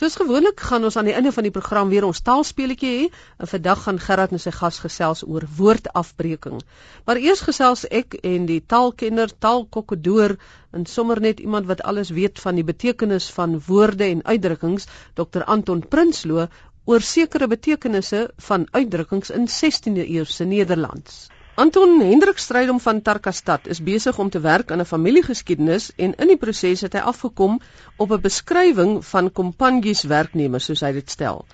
Soos 0.00 0.14
gewoonlik 0.16 0.62
gaan 0.64 0.84
ons 0.88 0.94
aan 0.96 1.08
die 1.10 1.12
einde 1.12 1.30
van 1.36 1.44
die 1.44 1.52
program 1.52 1.90
weer 1.92 2.06
ons 2.06 2.22
taalspeletjie 2.24 2.90
hê. 2.90 3.08
En 3.44 3.48
vandag 3.50 3.82
gaan 3.86 3.98
Gerard 4.00 4.30
en 4.32 4.40
sy 4.40 4.52
gas 4.58 4.78
gesels 4.80 5.20
oor 5.26 5.44
woordafbreking. 5.58 6.62
Maar 7.04 7.18
eers 7.20 7.42
gesels 7.44 7.82
ek 7.98 8.16
en 8.30 8.46
die 8.48 8.62
taalkenner, 8.74 9.34
taalkokkedoor 9.46 10.38
en 10.78 10.86
sommer 10.88 11.20
net 11.20 11.42
iemand 11.44 11.68
wat 11.68 11.82
alles 11.92 12.14
weet 12.16 12.40
van 12.40 12.56
die 12.56 12.64
betekenis 12.70 13.28
van 13.36 13.58
woorde 13.66 14.06
en 14.08 14.24
uitdrukkings, 14.24 14.88
Dr 15.20 15.44
Anton 15.44 15.84
Prinsloo 15.92 16.48
oor 16.88 17.04
sekere 17.10 17.50
betekenisse 17.52 18.22
van 18.48 18.64
uitdrukkings 18.72 19.36
in 19.36 19.50
16de 19.60 20.08
eeuse 20.08 20.48
Nederlands. 20.48 21.26
Anton 21.60 22.00
Hendrik 22.00 22.38
Strydom 22.38 22.78
van 22.80 23.02
Tarkastad 23.04 23.66
is 23.72 23.82
besig 23.84 24.18
om 24.22 24.30
te 24.32 24.40
werk 24.40 24.70
aan 24.72 24.80
'n 24.80 24.88
familiegeskiedenis 24.88 25.90
en 25.96 26.14
in 26.24 26.30
die 26.32 26.36
proses 26.44 26.80
het 26.80 26.94
hy 26.96 27.00
afgekom 27.10 27.58
op 27.96 28.12
'n 28.16 28.20
beskrywing 28.20 28.92
van 29.08 29.28
Kompanjies 29.32 30.02
werknemers 30.12 30.64
soos 30.64 30.80
hy 30.80 30.92
dit 30.92 31.10
stel. 31.10 31.44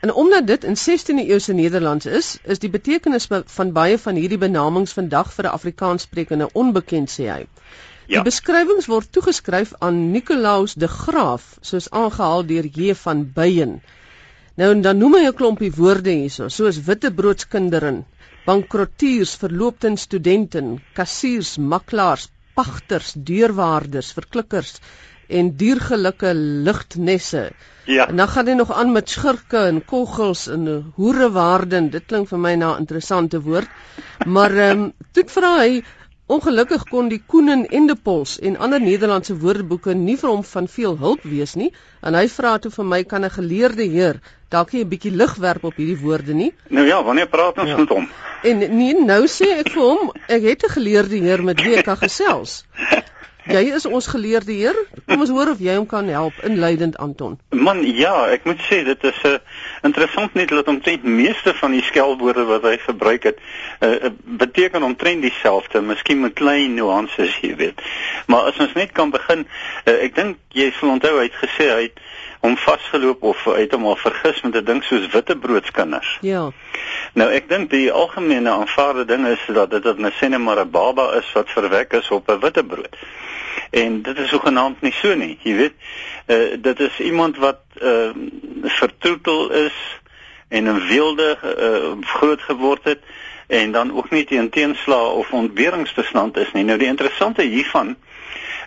En 0.00 0.12
omdat 0.22 0.46
dit 0.46 0.64
in 0.64 0.76
16de 0.76 1.26
eeuse 1.28 1.52
Nederlands 1.52 2.06
is, 2.06 2.38
is 2.42 2.58
die 2.58 2.70
betekenis 2.70 3.28
van 3.56 3.72
baie 3.72 3.98
van 3.98 4.14
hierdie 4.14 4.38
benamings 4.38 4.92
vandag 4.92 5.32
vir 5.32 5.44
'n 5.44 5.52
Afrikaanssprekende 5.58 6.48
onbekend 6.52 7.10
sê 7.10 7.28
hy. 7.28 7.46
Die 8.06 8.16
ja. 8.16 8.22
beskrywings 8.22 8.86
word 8.86 9.12
toegeskryf 9.12 9.74
aan 9.78 10.10
Nicolaus 10.10 10.74
de 10.74 10.88
Graaf, 10.88 11.58
soos 11.60 11.90
aangehaal 11.90 12.46
deur 12.46 12.66
J 12.66 12.94
van 12.94 13.32
Beyen. 13.34 13.82
Nou 14.56 14.72
en 14.72 14.80
dan 14.80 14.98
noem 14.98 15.14
hy 15.14 15.26
'n 15.26 15.34
klompie 15.34 15.72
woorde 15.72 16.10
hierso, 16.10 16.48
soos 16.48 16.80
wittebroodskinderin, 16.84 18.04
bankrottiers, 18.50 19.36
verloopte 19.38 19.92
studente, 19.96 20.62
kassiers, 20.98 21.56
maklaars, 21.58 22.28
pagters, 22.58 23.14
deurwaarders, 23.14 24.10
verklikkers 24.16 24.80
en 25.30 25.52
diergelike 25.56 26.32
ligtnesse. 26.66 27.50
Ja. 27.86 28.08
En 28.08 28.18
dan 28.18 28.28
gaan 28.28 28.50
hy 28.50 28.56
nog 28.58 28.72
aan 28.74 28.92
met 28.92 29.10
skurke 29.10 29.62
en 29.68 29.78
koggels 29.86 30.48
en 30.50 30.66
hoerewaarden. 30.96 31.90
Dit 31.94 32.08
klink 32.10 32.28
vir 32.28 32.42
my 32.42 32.54
na 32.58 32.74
'n 32.74 32.82
interessante 32.84 33.40
woord. 33.40 33.70
Maar 34.26 34.50
ehm 34.50 34.80
um, 34.80 34.92
toe 35.12 35.24
vra 35.26 35.56
hy 35.62 35.82
Ongelukkig 36.30 36.84
kon 36.86 37.08
die 37.10 37.22
Koenen 37.26 37.64
en 37.74 37.88
de 37.90 37.96
Pols 37.98 38.36
en 38.38 38.56
ander 38.56 38.80
Nederlandse 38.80 39.34
woordeboeke 39.34 39.96
nie 39.98 40.14
vir 40.20 40.30
hom 40.30 40.44
van 40.46 40.68
veel 40.70 40.94
hulp 41.00 41.24
wees 41.26 41.56
nie 41.58 41.72
en 42.06 42.14
hy 42.14 42.28
vra 42.30 42.52
toe 42.62 42.70
vir 42.70 42.86
my 42.92 43.00
kan 43.12 43.24
'n 43.26 43.34
geleerde 43.34 43.86
heer 43.94 44.20
dalk 44.50 44.72
'n 44.74 44.88
bietjie 44.88 45.14
lig 45.14 45.34
werp 45.34 45.64
op 45.64 45.76
hierdie 45.76 45.98
woorde 45.98 46.34
nie. 46.34 46.52
Nou 46.68 46.86
ja, 46.86 47.02
wanneer 47.02 47.28
praat 47.28 47.58
ons 47.58 47.70
ja. 47.70 47.76
met 47.76 47.88
hom? 47.88 48.08
En 48.42 48.58
nee, 48.58 48.94
nou 49.04 49.26
sê 49.26 49.50
ek 49.60 49.70
vir 49.70 49.82
hom, 49.82 50.12
ek 50.26 50.42
het 50.42 50.64
'n 50.64 50.74
geleerde 50.78 51.16
heer 51.16 51.44
met 51.44 51.62
wie 51.62 51.76
ek 51.76 51.84
kan 51.84 51.96
gesels. 51.96 52.64
Jy 53.50 53.62
is 53.74 53.86
ons 53.86 54.06
geleerde 54.06 54.52
heer. 54.52 54.76
Kom 55.08 55.22
ons 55.24 55.30
hoor 55.32 55.48
of 55.50 55.60
jy 55.64 55.74
hom 55.74 55.86
kan 55.88 56.08
help 56.12 56.36
inleidend 56.46 56.98
Anton. 57.00 57.38
Man, 57.56 57.80
ja, 57.96 58.28
ek 58.30 58.44
moet 58.44 58.60
sê 58.68 58.82
dit 58.84 59.04
is 59.04 59.22
'n 59.24 59.32
uh, 59.32 59.38
interessant 59.82 60.34
net 60.34 60.48
dat 60.48 60.68
omtrent 60.68 61.02
meeste 61.02 61.54
van 61.54 61.70
die 61.70 61.82
skelwoorde 61.82 62.44
wat 62.44 62.62
hy 62.62 62.76
gebruik 62.76 63.22
het, 63.22 63.38
uh, 63.80 64.10
beteken 64.24 64.82
omtrent 64.82 65.22
dieselfde, 65.22 65.80
miskien 65.80 66.20
met 66.20 66.32
klein 66.34 66.74
nuances, 66.74 67.38
jy 67.40 67.56
weet. 67.56 67.80
Maar 68.26 68.52
as 68.52 68.58
ons 68.58 68.72
net 68.74 68.92
kan 68.92 69.10
begin, 69.10 69.46
uh, 69.84 69.94
ek 69.94 70.14
dink 70.14 70.36
jy 70.52 70.70
sal 70.78 70.90
onthou 70.90 71.16
hy 71.18 71.26
het 71.30 71.40
gesê 71.42 71.72
hy 71.72 71.82
het 71.88 71.98
hom 72.40 72.56
vasgeloop 72.56 73.22
of 73.22 73.48
uit 73.48 73.72
hom 73.72 73.84
al 73.84 73.96
vergis 73.96 74.40
met 74.42 74.54
'n 74.56 74.64
ding 74.64 74.84
soos 74.84 75.06
wittebroodskinders. 75.12 76.18
Ja. 76.20 76.50
Nou 77.12 77.30
ek 77.30 77.48
dink 77.48 77.70
die 77.70 77.92
algemene 77.92 78.50
aanvaarde 78.50 79.04
ding 79.04 79.26
is 79.26 79.40
dat 79.46 79.70
dit 79.70 79.84
'n 79.84 80.12
sinne 80.12 80.38
maar 80.38 80.60
'n 80.60 80.70
baba 80.70 81.12
is 81.12 81.32
wat 81.32 81.50
verwek 81.50 81.92
is 81.92 82.10
op 82.10 82.30
'n 82.30 82.40
witbrood. 82.40 82.96
En 83.70 84.02
dit 84.02 84.18
is 84.18 84.28
sogenaamd 84.28 84.80
nie 84.80 84.92
so 84.92 85.14
nie, 85.14 85.38
jy 85.42 85.54
weet. 85.54 85.74
Uh 86.26 86.56
dit 86.58 86.80
is 86.80 87.00
iemand 87.00 87.36
wat 87.36 87.60
uh 87.82 88.10
vertroetel 88.62 89.50
is 89.50 90.00
en 90.48 90.64
'n 90.64 90.86
wilde 90.86 91.38
uh 91.42 92.06
groot 92.06 92.42
geword 92.42 92.84
het 92.84 93.00
en 93.46 93.72
dan 93.72 93.96
ook 93.96 94.10
nie 94.10 94.24
teen 94.24 94.50
teenslae 94.50 95.08
of 95.08 95.32
ontberingstoestand 95.32 96.36
is 96.36 96.52
nie. 96.52 96.64
Nou 96.64 96.78
die 96.78 96.88
interessante 96.88 97.42
hiervan 97.42 97.96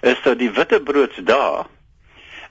is 0.02 0.22
dat 0.24 0.40
die 0.40 0.52
witbroodsdae 0.52 1.66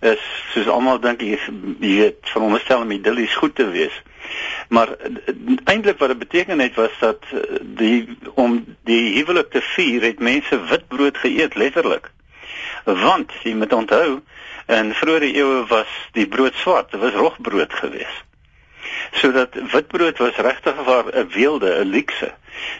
is 0.03 0.23
soos 0.53 0.69
almal 0.69 1.01
dink 1.01 1.23
jy 1.23 1.39
weet 1.79 2.31
veronderstel 2.35 2.83
om 2.83 2.91
idillies 2.91 3.35
goed 3.39 3.55
te 3.55 3.69
wees. 3.71 3.95
Maar 4.69 4.97
eintlik 5.65 5.99
wat 5.99 6.15
dit 6.15 6.19
beteken 6.19 6.59
het 6.59 6.75
was 6.75 6.99
dat 7.01 7.25
die 7.63 8.19
om 8.35 8.59
die 8.89 9.15
huwelik 9.19 9.51
te 9.51 9.63
vier 9.75 10.03
het 10.03 10.19
mense 10.19 10.59
witbrood 10.71 11.23
geëet 11.23 11.55
letterlik 11.55 12.11
want 12.85 13.33
jy 13.43 13.55
moet 13.55 13.73
onthou 13.73 14.21
in 14.73 14.93
vroeë 14.95 15.31
eeue 15.31 15.65
was 15.71 15.91
die 16.17 16.27
brood 16.27 16.55
swart, 16.59 16.91
dit 16.93 17.01
was 17.01 17.15
rogbrood 17.15 17.73
geweest. 17.73 18.25
Sodat 19.19 19.55
witbrood 19.73 20.19
was 20.19 20.37
regtig 20.37 20.77
waar 20.85 21.11
'n 21.13 21.29
weelde, 21.35 21.85
'n 21.85 21.91
luukse. 21.91 22.33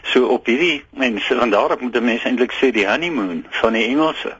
So 0.03 0.25
op 0.25 0.45
hierdie 0.45 0.83
mense 0.89 1.35
van 1.35 1.49
daarop 1.49 1.81
moet 1.81 2.01
mense 2.01 2.27
eintlik 2.27 2.51
sê 2.51 2.71
die 2.71 2.87
honeymoon 2.87 3.45
van 3.49 3.73
die 3.73 3.87
Engelse. 3.87 4.37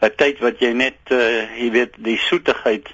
'n 0.00 0.12
Tyd 0.16 0.38
wat 0.38 0.60
jy 0.60 0.72
net 0.72 0.98
uh, 1.10 1.46
jy 1.58 1.70
weet 1.70 1.94
die 1.96 2.18
soetigheid 2.18 2.88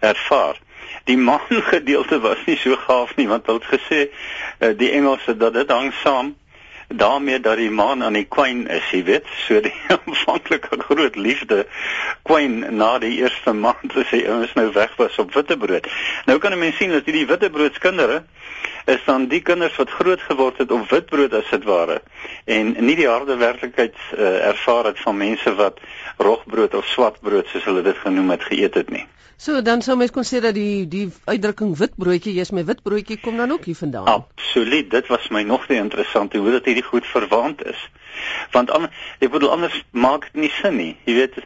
ervaar. 0.00 0.56
Die 1.04 1.16
man 1.16 1.40
gedeelte 1.74 2.20
was 2.20 2.38
nie 2.46 2.56
so 2.56 2.76
gaaf 2.76 3.16
nie 3.16 3.28
want 3.28 3.46
hulle 3.46 3.60
het 3.60 3.80
gesê 3.80 4.00
uh, 4.08 4.72
die 4.78 4.90
Engelse 4.90 5.36
dat 5.36 5.54
dit 5.54 5.70
hang 5.70 5.92
saam 6.02 6.34
daarmee 6.88 7.40
dat 7.40 7.56
die 7.56 7.70
maan 7.70 8.04
aan 8.04 8.12
die 8.12 8.26
kwyn 8.28 8.66
is, 8.70 8.84
jy 8.90 9.02
weet, 9.04 9.26
so 9.46 9.60
die 9.60 9.74
aanvanklike 9.94 10.78
groot 10.86 11.16
liefde 11.16 11.64
kwyn 12.22 12.60
na 12.78 12.96
die 13.02 13.16
eerste 13.18 13.52
maand 13.52 13.96
as 13.96 14.12
hy 14.14 14.22
ons 14.30 14.54
nou 14.58 14.68
weg 14.76 14.94
was 15.00 15.18
op 15.18 15.34
witbrood. 15.34 15.88
Nou 16.26 16.38
kan 16.38 16.52
'n 16.54 16.58
mens 16.58 16.76
sien 16.76 16.94
dat 16.94 17.04
hierdie 17.04 17.26
witbroodskinders 17.26 18.22
is 18.86 19.02
dan 19.06 19.26
die 19.28 19.42
kinders 19.42 19.76
wat 19.76 19.90
groot 19.90 20.20
geword 20.22 20.58
het 20.62 20.70
op 20.70 20.88
witbrood 20.90 21.34
as 21.34 21.50
dit 21.50 21.64
ware 21.66 22.00
en 22.44 22.74
nie 22.78 22.96
die 22.98 23.08
harde 23.10 23.36
werklikheid 23.36 23.96
uh, 24.14 24.46
ervaar 24.52 24.92
het 24.92 25.02
van 25.02 25.16
mense 25.18 25.54
wat 25.58 25.80
rogbrood 26.22 26.74
of 26.74 26.86
swartbrood 26.86 27.50
soos 27.50 27.66
hulle 27.66 27.82
dit 27.82 27.98
genoem 28.04 28.30
het 28.36 28.46
geëet 28.46 28.78
het 28.78 28.90
nie. 28.94 29.06
So 29.36 29.60
dan 29.60 29.82
sou 29.84 29.98
mens 30.00 30.14
kon 30.14 30.24
sê 30.24 30.40
dat 30.40 30.54
die 30.56 30.86
die 30.88 31.06
uitdrukking 31.28 31.74
witbroodjie, 31.76 32.32
jy's 32.38 32.54
my 32.56 32.62
witbroodjie 32.64 33.18
kom 33.20 33.36
dan 33.36 33.52
ook 33.52 33.66
hier 33.68 33.76
vandaan. 33.76 34.06
Absoluut, 34.08 34.88
dit 34.90 35.10
was 35.12 35.28
my 35.28 35.42
nog 35.42 35.66
die 35.68 35.76
interessante 35.76 36.38
hoe 36.38 36.54
dat 36.54 36.64
hierdie 36.64 36.86
goed 36.86 37.06
verwant 37.06 37.64
is. 37.66 37.82
Want 38.52 38.70
an, 38.70 38.88
ek 39.18 39.30
bedoel 39.30 39.50
anders 39.50 39.84
maak 39.90 40.28
dit 40.32 40.40
nie 40.46 40.52
sin 40.60 40.76
nie. 40.76 40.96
Jy 41.04 41.14
weet, 41.14 41.36
'n 41.36 41.44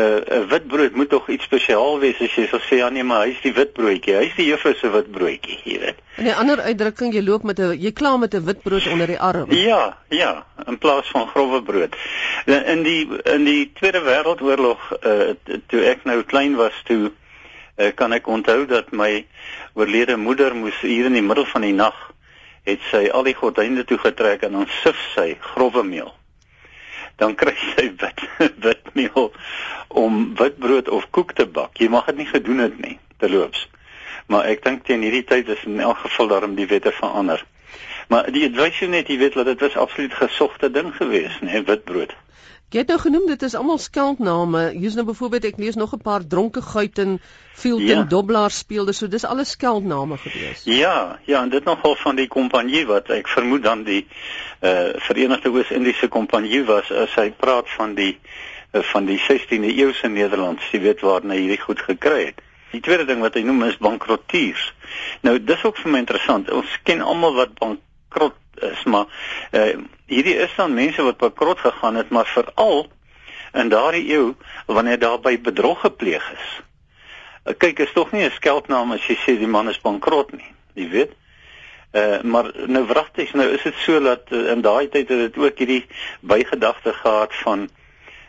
uh, 0.00 0.40
'n 0.40 0.48
witbrood 0.48 0.94
moet 0.94 1.08
tog 1.08 1.28
iets 1.28 1.44
spesiaal 1.44 1.98
wees 1.98 2.20
as 2.20 2.34
jy 2.34 2.46
sal 2.46 2.60
sê 2.60 2.80
ja 2.82 2.88
nee, 2.88 3.04
maar 3.04 3.26
hy's 3.26 3.40
die 3.42 3.52
witbroodjie. 3.52 4.14
Hy's 4.14 4.36
die 4.36 4.46
juffrou 4.46 4.74
se 4.74 4.90
witbroodjie, 4.90 5.58
jy 5.64 5.78
weet. 5.78 5.98
'n 6.20 6.34
ander 6.36 6.60
uitdrukking, 6.60 7.14
jy 7.14 7.22
loop 7.22 7.42
met 7.42 7.58
'n 7.58 7.78
jy 7.80 7.92
kla 7.92 8.16
met 8.16 8.34
'n 8.34 8.44
witbrood 8.44 8.86
onder 8.86 9.06
die 9.06 9.20
arm. 9.20 9.52
Ja, 9.52 9.96
ja, 10.08 10.46
in 10.66 10.78
plaas 10.78 11.10
van 11.10 11.26
grove 11.28 11.62
brood. 11.62 11.96
In 12.46 12.82
die 12.82 13.08
in 13.24 13.44
die 13.44 13.72
Tweede 13.74 14.00
Wêreldoorlog, 14.00 14.92
uh, 15.02 15.34
toe 15.66 15.80
ek 15.84 16.04
nou 16.04 16.22
klein 16.22 16.54
was 16.56 16.82
toe 16.84 17.10
uh, 17.80 17.90
kan 17.94 18.12
ek 18.12 18.26
onthou 18.26 18.66
dat 18.66 18.92
my 18.92 19.26
oorlede 19.74 20.16
moeder 20.16 20.54
moes 20.54 20.80
hier 20.80 21.04
in 21.04 21.16
die 21.16 21.24
middel 21.24 21.44
van 21.44 21.60
die 21.66 21.74
nag 21.74 21.96
het 22.68 22.80
sy 22.90 23.08
al 23.08 23.26
die 23.26 23.36
gordyne 23.36 23.84
toe 23.84 23.98
getrek 23.98 24.44
en 24.46 24.58
dan 24.58 24.68
sif 24.82 24.98
sy 25.14 25.34
grove 25.52 25.82
meel. 25.86 26.12
Dan 27.20 27.34
kry 27.36 27.54
sy 27.74 27.90
wit 28.00 28.24
witmeel 28.64 29.30
om 29.88 30.34
witbrood 30.38 30.88
of 30.88 31.08
koek 31.10 31.34
te 31.36 31.46
bak. 31.46 31.76
Jy 31.80 31.90
mag 31.92 32.08
dit 32.12 32.22
nie 32.22 32.30
gedoen 32.30 32.64
het 32.66 32.78
nie, 32.80 32.98
terloops. 33.18 33.66
Maar 34.30 34.46
ek 34.52 34.64
dink 34.64 34.84
teen 34.86 35.02
hierdie 35.02 35.26
tyd 35.26 35.48
is 35.50 35.64
in 35.66 35.80
elk 35.80 36.04
geval 36.04 36.30
daarom 36.30 36.54
die 36.54 36.68
wette 36.70 36.92
verander. 36.94 37.42
Maar 38.10 38.30
die 38.34 38.46
advies 38.46 38.80
net, 38.90 39.08
jy 39.10 39.18
weet 39.18 39.38
dat 39.38 39.46
dit 39.46 39.60
was 39.60 39.76
absoluut 39.78 40.14
gesogte 40.14 40.70
ding 40.70 40.90
geweest, 40.96 41.42
nee, 41.46 41.62
witbrood. 41.62 42.14
Jy 42.70 42.84
het 42.84 42.90
nou 42.92 43.00
genoem 43.02 43.24
dit 43.26 43.42
is 43.42 43.54
almal 43.58 43.80
skeldname. 43.82 44.60
Hier's 44.78 44.94
nou 44.94 45.04
byvoorbeeld 45.08 45.48
ek 45.48 45.56
lees 45.58 45.74
nog 45.74 45.94
'n 45.94 46.02
paar 46.02 46.26
dronke 46.26 46.62
guiten, 46.62 47.20
Fielten 47.52 47.86
ja. 47.86 48.02
Dobbelaar 48.02 48.50
speelde, 48.50 48.92
so 48.92 49.08
dis 49.08 49.24
alles 49.24 49.50
skeldname 49.50 50.16
gewees. 50.16 50.62
Ja, 50.64 51.18
ja, 51.24 51.42
en 51.42 51.48
dit 51.48 51.64
nogal 51.64 51.96
van 51.96 52.16
die 52.16 52.28
kompanjie 52.28 52.86
wat 52.86 53.10
ek 53.10 53.28
vermoed 53.28 53.62
dan 53.62 53.82
die 53.84 54.06
uh 54.60 54.94
Verenigde 54.96 55.50
Oos-Indiese 55.50 56.08
Kompanjie 56.08 56.64
was 56.64 56.92
as 56.92 57.14
hy 57.14 57.30
praat 57.30 57.68
van 57.70 57.94
die 57.94 58.18
uh, 58.72 58.82
van 58.82 59.04
die 59.04 59.18
16de 59.18 59.74
eeuse 59.74 60.08
Nederland, 60.08 60.62
jy 60.70 60.80
weet 60.80 61.00
waar 61.00 61.26
hy 61.26 61.36
hierdie 61.36 61.60
goed 61.60 61.80
gekry 61.80 62.24
het. 62.24 62.40
Die 62.70 62.80
tweede 62.80 63.04
ding 63.04 63.20
wat 63.20 63.34
hy 63.34 63.42
noem 63.42 63.62
is 63.66 63.78
bankrottiers. 63.82 64.72
Nou 65.26 65.38
dis 65.42 65.64
ook 65.64 65.76
vir 65.76 65.90
my 65.90 65.98
interessant. 65.98 66.50
Ons 66.50 66.78
ken 66.86 67.00
almal 67.02 67.34
wat 67.34 67.58
bankrot 68.10 68.34
is, 68.60 68.84
maar 68.84 69.06
uh 69.52 69.78
hierdie 70.06 70.34
is 70.42 70.54
dan 70.56 70.74
mense 70.74 71.02
wat 71.02 71.16
bankrot 71.16 71.58
gegaan 71.58 71.94
het, 71.94 72.08
maar 72.10 72.26
veral 72.26 72.88
in 73.52 73.68
daardie 73.68 74.10
eeu 74.10 74.34
wanneer 74.66 74.98
daar 74.98 75.20
by 75.20 75.40
bedrog 75.40 75.80
gepleeg 75.80 76.32
is. 76.32 76.60
Uh, 77.44 77.54
kyk, 77.58 77.78
is 77.78 77.92
tog 77.92 78.10
nie 78.12 78.24
'n 78.24 78.30
skeldnaam 78.30 78.92
as 78.92 79.06
jy 79.06 79.16
sê 79.16 79.38
die 79.38 79.46
man 79.46 79.68
is 79.68 79.80
bankrot 79.80 80.32
nie, 80.32 80.50
jy 80.74 80.88
weet. 80.88 81.12
Uh 81.92 82.22
maar 82.22 82.50
nou 82.66 82.86
wragtig, 82.86 83.34
nou 83.34 83.48
is 83.48 83.62
dit 83.62 83.74
so 83.74 84.00
dat 84.00 84.26
uh, 84.30 84.50
in 84.50 84.60
daai 84.60 84.88
tyd 84.88 85.08
het 85.08 85.18
dit 85.18 85.36
ook 85.38 85.58
hierdie 85.58 85.86
bygedagte 86.20 86.92
gehad 86.92 87.34
van 87.34 87.68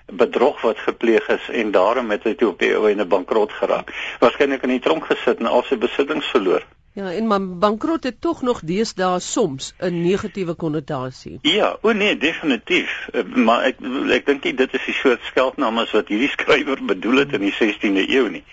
bedrog 0.06 0.62
wat 0.62 0.78
gepleeg 0.78 1.28
is 1.28 1.50
en 1.50 1.72
daarom 1.72 2.10
het 2.12 2.24
hy 2.24 2.36
toe 2.36 2.50
op 2.50 2.60
die 2.60 2.74
einde 2.76 3.06
bankrot 3.06 3.52
geraak. 3.52 3.94
Waarskynlik 4.20 4.64
in 4.64 4.70
die 4.70 4.80
tronk 4.80 5.06
gesit 5.06 5.40
en 5.40 5.46
al 5.46 5.64
sy 5.64 5.78
besittings 5.78 6.30
verloor. 6.30 6.66
Ja, 6.94 7.12
en 7.12 7.28
maar 7.28 7.48
bankrot 7.48 8.04
het 8.04 8.22
tog 8.22 8.42
nog 8.42 8.60
deesdae 8.68 9.20
soms 9.20 9.74
'n 9.80 10.02
negatiewe 10.02 10.54
konnotasie. 10.54 11.40
Ja, 11.42 11.78
o 11.82 11.92
nee, 11.92 12.18
definitief. 12.18 13.08
Eh, 13.12 13.24
maar 13.24 13.64
ek 13.64 13.76
ek 14.10 14.26
dink 14.26 14.44
dit 14.44 14.74
is 14.74 14.86
die 14.86 14.94
soort 14.94 15.22
skeldnaam 15.24 15.78
as 15.78 15.92
wat 15.92 16.08
hierdie 16.08 16.30
skrywer 16.30 16.84
bedoel 16.86 17.18
het 17.18 17.34
in 17.34 17.40
die 17.40 17.54
16de 17.54 18.10
eeu 18.10 18.30
nie. 18.30 18.44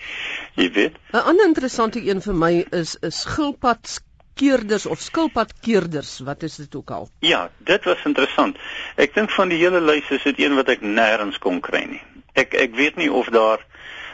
Jy 0.55 0.71
weet. 0.71 0.95
'n 1.11 1.17
Ander 1.17 1.45
interessante 1.45 2.09
een 2.09 2.21
vir 2.21 2.35
my 2.35 2.65
is 2.71 2.97
'n 3.01 3.11
skilpad 3.11 3.99
keerders 4.33 4.85
of 4.85 4.99
skilpadkeerders, 4.99 6.19
wat 6.19 6.43
is 6.43 6.55
dit 6.55 6.75
ook 6.75 6.91
al? 6.91 7.09
Ja, 7.19 7.49
dit 7.57 7.83
was 7.83 8.05
interessant. 8.05 8.57
Ek 8.95 9.13
dink 9.13 9.31
van 9.35 9.49
die 9.49 9.57
hele 9.57 9.81
lys 9.81 10.09
is 10.09 10.23
dit 10.23 10.39
een 10.39 10.55
wat 10.55 10.69
ek 10.69 10.81
nêrens 10.81 11.39
kon 11.39 11.59
kry 11.59 11.83
nie. 11.83 12.01
Ek 12.33 12.53
ek 12.53 12.75
weet 12.75 12.95
nie 12.95 13.11
of 13.11 13.27
daar 13.35 13.65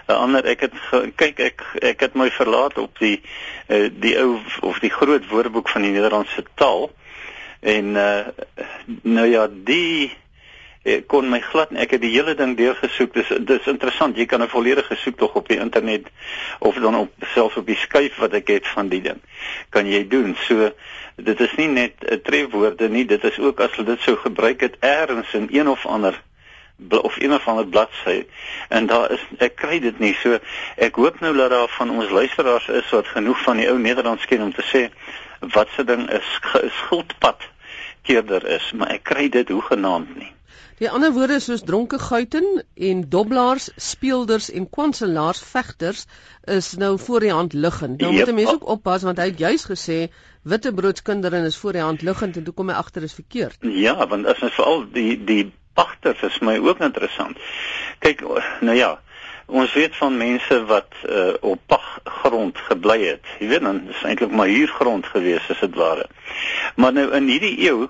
'n 0.07 0.13
ander 0.13 0.45
ek 0.45 0.59
het 0.59 0.73
kyk 1.15 1.39
ek 1.39 1.63
ek 1.81 1.99
het 1.99 2.13
my 2.13 2.29
verlaat 2.31 2.77
op 2.77 2.99
die 2.99 3.21
uh, 3.67 3.89
die 3.89 4.17
ou 4.19 4.37
of 4.61 4.79
die 4.79 4.93
groot 4.93 5.27
woordeboek 5.27 5.69
van 5.69 5.81
die 5.81 5.91
Nederlandse 5.91 6.45
taal 6.55 6.91
en 7.65 7.95
uh, 7.95 8.27
nou 9.01 9.27
ja, 9.27 9.47
die 9.49 10.11
ek 10.85 11.07
kon 11.09 11.25
my 11.33 11.39
glad 11.41 11.71
ek 11.81 11.95
het 11.95 12.03
die 12.03 12.13
hele 12.13 12.35
ding 12.37 12.53
deurgesoek. 12.57 13.15
Dis 13.17 13.31
dis 13.49 13.69
interessant 13.71 14.17
jy 14.17 14.27
kan 14.29 14.43
'n 14.43 14.53
volledige 14.53 14.95
soektog 14.95 15.33
op 15.33 15.47
die 15.49 15.57
internet 15.57 16.05
of 16.59 16.75
dan 16.75 16.95
op 16.95 17.11
selfs 17.33 17.57
op 17.57 17.65
die 17.65 17.79
skyf 17.81 18.19
wat 18.21 18.33
ek 18.33 18.47
het 18.47 18.67
van 18.67 18.89
die 18.93 19.01
ding 19.01 19.21
kan 19.69 19.89
jy 19.89 20.07
doen. 20.07 20.35
So 20.45 20.69
dit 21.15 21.39
is 21.39 21.55
nie 21.57 21.67
net 21.67 21.93
'n 22.05 22.21
trefwoorde 22.21 22.89
nie 22.89 23.05
dit 23.05 23.23
is 23.23 23.39
ook 23.39 23.59
as 23.59 23.75
hulle 23.75 23.95
dit 23.95 24.01
sou 24.01 24.15
gebruik 24.15 24.61
het 24.61 24.77
eers 24.79 25.33
in 25.33 25.49
een 25.51 25.67
of 25.67 25.85
ander 25.85 26.21
of 26.89 27.19
een 27.19 27.33
of 27.33 27.47
ander 27.47 27.67
bladsy 27.67 28.25
en 28.69 28.85
daar 28.85 29.11
is 29.11 29.23
ek 29.37 29.55
kry 29.55 29.79
dit 29.79 29.99
nie. 29.99 30.13
So 30.19 30.39
ek 30.75 30.95
hoop 30.95 31.19
nou 31.19 31.33
dat 31.37 31.49
daar 31.49 31.71
van 31.77 31.89
ons 31.89 32.09
luisteraars 32.09 32.67
is 32.67 32.89
wat 32.91 33.07
genoeg 33.07 33.41
van 33.43 33.57
die 33.57 33.69
ou 33.71 33.77
Nederlands 33.79 34.25
ken 34.25 34.41
om 34.41 34.53
te 34.53 34.65
sê 34.71 34.87
wat 35.55 35.67
se 35.75 35.83
ding 35.83 36.09
is 36.11 36.39
skuldpad 36.83 37.47
keerder 38.01 38.47
is. 38.47 38.71
Maar 38.73 38.97
ek 38.99 39.03
kry 39.03 39.29
dit 39.29 39.49
hoegenaamd 39.49 40.15
nie. 40.15 40.31
Die 40.75 40.89
ander 40.91 41.13
woorde 41.15 41.37
soos 41.39 41.61
dronke 41.63 41.95
guiten 42.03 42.63
en 42.75 43.03
dobbelaars, 43.09 43.69
speelders 43.79 44.49
en 44.51 44.65
kwanselaars, 44.69 45.39
vegters 45.39 46.01
is 46.51 46.73
nou 46.81 46.97
voor 46.99 47.23
die 47.23 47.31
hand 47.31 47.53
liggend. 47.53 48.01
Nou 48.01 48.11
moet 48.11 48.27
'n 48.27 48.35
mens 48.35 48.51
ook 48.51 48.67
oppas 48.67 49.05
want 49.07 49.17
hy 49.17 49.29
het 49.31 49.39
juis 49.39 49.63
gesê 49.71 50.11
wittebroodskinderin 50.43 51.45
is 51.45 51.57
voor 51.57 51.71
die 51.71 51.81
hand 51.81 52.01
liggend 52.01 52.37
en 52.37 52.43
toe 52.43 52.53
kom 52.53 52.69
hy 52.69 52.75
agter 52.75 53.03
is 53.03 53.13
verkeerd. 53.13 53.57
Ja, 53.59 54.07
want 54.07 54.25
as 54.25 54.41
ons 54.41 54.53
veral 54.53 54.83
die 54.91 55.23
die 55.23 55.53
pagters 55.75 56.21
is 56.23 56.39
my 56.39 56.57
ook 56.57 56.79
interessant. 56.79 57.39
Kyk, 57.99 58.23
nou 58.65 58.75
ja, 58.75 58.95
ons 59.45 59.73
weet 59.73 59.95
van 59.95 60.17
mense 60.17 60.57
wat 60.65 60.95
uh, 61.03 61.33
op 61.41 61.61
paggrond 61.69 62.57
gebly 62.69 62.99
het. 63.03 63.27
Jy 63.39 63.51
weet 63.51 63.65
dan 63.67 63.83
is 63.93 64.01
eintlik 64.07 64.31
maar 64.31 64.49
huurgrond 64.49 65.05
gewees 65.13 65.49
as 65.53 65.61
dit 65.61 65.75
ware. 65.75 66.07
Maar 66.75 66.95
nou 66.97 67.11
in 67.19 67.29
hierdie 67.29 67.57
eeu 67.67 67.87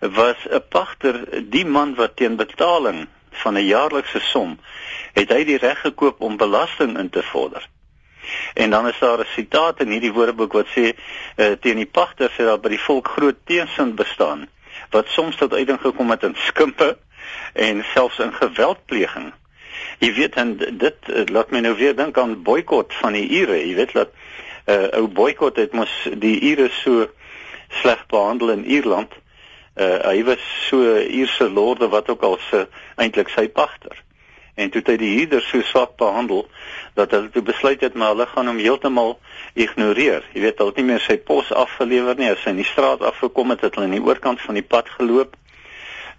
was 0.00 0.46
'n 0.50 0.62
pagter 0.68 1.24
die 1.50 1.66
man 1.66 1.94
wat 1.94 2.16
teen 2.16 2.36
betaling 2.36 3.06
van 3.42 3.54
'n 3.54 3.66
jaarlikse 3.66 4.20
som 4.20 4.58
het 5.12 5.28
hy 5.28 5.44
die 5.44 5.58
reg 5.58 5.80
gekoop 5.80 6.20
om 6.20 6.36
belasting 6.36 6.98
in 6.98 7.10
te 7.10 7.22
vorder. 7.22 7.68
En 8.54 8.70
dan 8.70 8.88
is 8.88 8.98
daar 8.98 9.18
'n 9.18 9.34
sitaat 9.34 9.80
in 9.80 9.88
hierdie 9.88 10.12
woordeboek 10.12 10.52
wat 10.52 10.66
sê 10.66 10.94
uh, 11.36 11.52
teen 11.60 11.76
die 11.76 11.86
pagter 11.86 12.30
sê 12.30 12.44
daar 12.44 12.60
by 12.60 12.68
die 12.68 12.84
volk 12.86 13.08
groot 13.08 13.36
teensin 13.44 13.94
bestaan 13.94 14.48
wat 14.90 15.08
soms 15.08 15.36
tot 15.36 15.54
uiting 15.54 15.80
gekom 15.80 16.10
het 16.10 16.22
in 16.22 16.36
skimpe 16.36 16.98
en 17.52 17.84
selfs 17.94 18.18
in 18.18 18.32
geweldpleging. 18.32 19.32
Jy 19.98 20.12
weet 20.14 20.34
en 20.34 20.56
dit 20.58 21.08
uh, 21.08 21.24
laat 21.30 21.50
my 21.50 21.60
nou 21.64 21.74
weer 21.76 21.96
dink 21.96 22.18
aan 22.18 22.42
boikot 22.42 22.94
van 23.00 23.12
die 23.12 23.28
Ure. 23.40 23.58
Jy 23.66 23.74
weet 23.74 23.92
dat 23.92 24.12
'n 24.66 24.72
uh, 24.72 24.88
ou 25.00 25.06
boikot 25.08 25.56
het 25.56 25.72
mos 25.72 25.92
die 26.14 26.38
Ure 26.52 26.70
so 26.70 27.08
sleg 27.82 28.06
behandel 28.06 28.50
in 28.50 28.64
Ierland 28.64 29.12
uh, 29.74 29.98
hy 30.04 30.22
was 30.24 30.42
so 30.68 30.98
Ierse 31.00 31.50
lorde 31.50 31.88
wat 31.88 32.10
ook 32.10 32.22
al 32.22 32.38
se 32.50 32.66
eintlik 32.96 33.28
sy 33.32 33.48
pagter. 33.48 34.02
En 34.54 34.70
toe 34.70 34.82
het 34.82 34.90
hy 34.92 34.96
die 35.00 35.12
huurder 35.16 35.44
so 35.46 35.64
swak 35.64 35.96
behandel 36.00 36.44
dat 36.98 37.14
hulle 37.16 37.30
toe 37.32 37.42
besluit 37.42 37.80
het 37.80 37.94
maar 37.96 38.12
hulle 38.12 38.28
gaan 38.28 38.50
hom 38.50 38.60
heeltemal 38.60 39.16
ignoreer. 39.56 40.26
Jy 40.36 40.44
weet, 40.44 40.58
hulle 40.60 40.74
het 40.74 40.80
nie 40.82 40.90
meer 40.90 41.04
sy 41.04 41.16
pos 41.16 41.52
afgelewer 41.56 42.18
nie. 42.20 42.28
As 42.32 42.44
hy 42.44 42.52
in 42.52 42.60
die 42.60 42.68
straat 42.68 43.04
afgekom 43.04 43.54
het, 43.54 43.64
het 43.64 43.78
hulle 43.78 43.88
aan 43.88 43.96
die 43.96 44.04
oorkant 44.04 44.44
van 44.44 44.60
die 44.60 44.66
pad 44.66 44.92
geloop. 44.98 45.38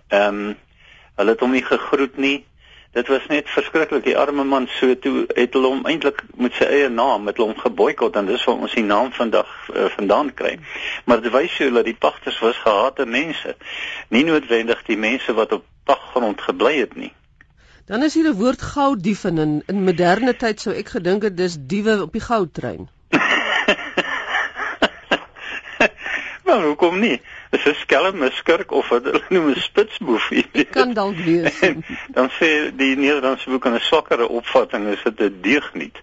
Ehm 0.10 0.46
um, 0.50 0.54
hulle 1.16 1.32
het 1.36 1.40
hom 1.40 1.52
nie 1.52 1.64
gegroet 1.66 2.18
nie. 2.18 2.46
Dit 2.94 3.08
was 3.10 3.26
net 3.28 3.50
verskriklik. 3.50 4.04
Die 4.06 4.18
arme 4.18 4.44
man 4.44 4.68
so 4.70 4.94
toe 5.02 5.26
het 5.34 5.56
hulle 5.58 5.72
hom 5.72 5.86
eintlik 5.90 6.22
met 6.38 6.54
sy 6.54 6.68
eie 6.70 6.90
naam 6.94 7.26
met 7.26 7.42
hom 7.42 7.56
geboikot 7.58 8.16
en 8.20 8.30
dis 8.30 8.44
waar 8.46 8.62
ons 8.68 8.76
die 8.78 8.86
naam 8.86 9.10
vandag 9.18 9.50
uh, 9.74 9.88
vandaan 9.96 10.30
kry. 10.34 10.60
Maar 11.10 11.24
dit 11.26 11.34
wys 11.34 11.58
jou 11.58 11.72
dat 11.74 11.90
die 11.90 11.98
pagters 11.98 12.38
was 12.46 12.62
gehate 12.62 13.06
mense. 13.06 13.56
Nie 14.14 14.24
noodwendig 14.30 14.86
die 14.86 14.98
mense 14.98 15.34
wat 15.34 15.58
op 15.58 15.66
paggrond 15.90 16.42
gebly 16.42 16.78
het 16.84 16.96
nie. 16.96 17.12
Dan 17.90 18.04
is 18.04 18.14
hier 18.14 18.30
'n 18.30 18.38
woord 18.40 18.62
gouddief 18.62 19.24
in 19.24 19.64
in 19.66 19.84
moderne 19.84 20.36
tyd 20.36 20.62
sou 20.62 20.76
ek 20.76 20.90
gedink 20.90 21.24
het 21.24 21.38
dis 21.38 21.58
diewe 21.60 22.02
op 22.02 22.12
die 22.14 22.22
goudtrein. 22.22 22.90
Maar 26.46 26.62
hoekom 26.64 27.00
nie 27.00 27.22
is 27.54 27.66
'n 27.66 27.76
skelm, 27.80 28.24
'n 28.24 28.32
skurk 28.32 28.72
of 28.72 28.90
wat 28.90 29.04
hulle 29.04 29.22
noem 29.30 29.50
'n 29.50 29.62
spitsboef. 29.62 30.30
Dit 30.52 30.70
kan 30.70 30.94
dalk 30.94 31.18
wees. 31.18 31.60
dan 32.18 32.30
sê 32.40 32.76
die 32.76 32.96
Nederlandse 32.96 33.50
boek 33.50 33.66
aan 33.66 33.76
'n 33.76 33.90
swakkere 33.90 34.28
opvatting 34.28 34.88
is 34.88 35.04
dit 35.04 35.20
'n 35.20 35.38
deugniet. 35.42 36.02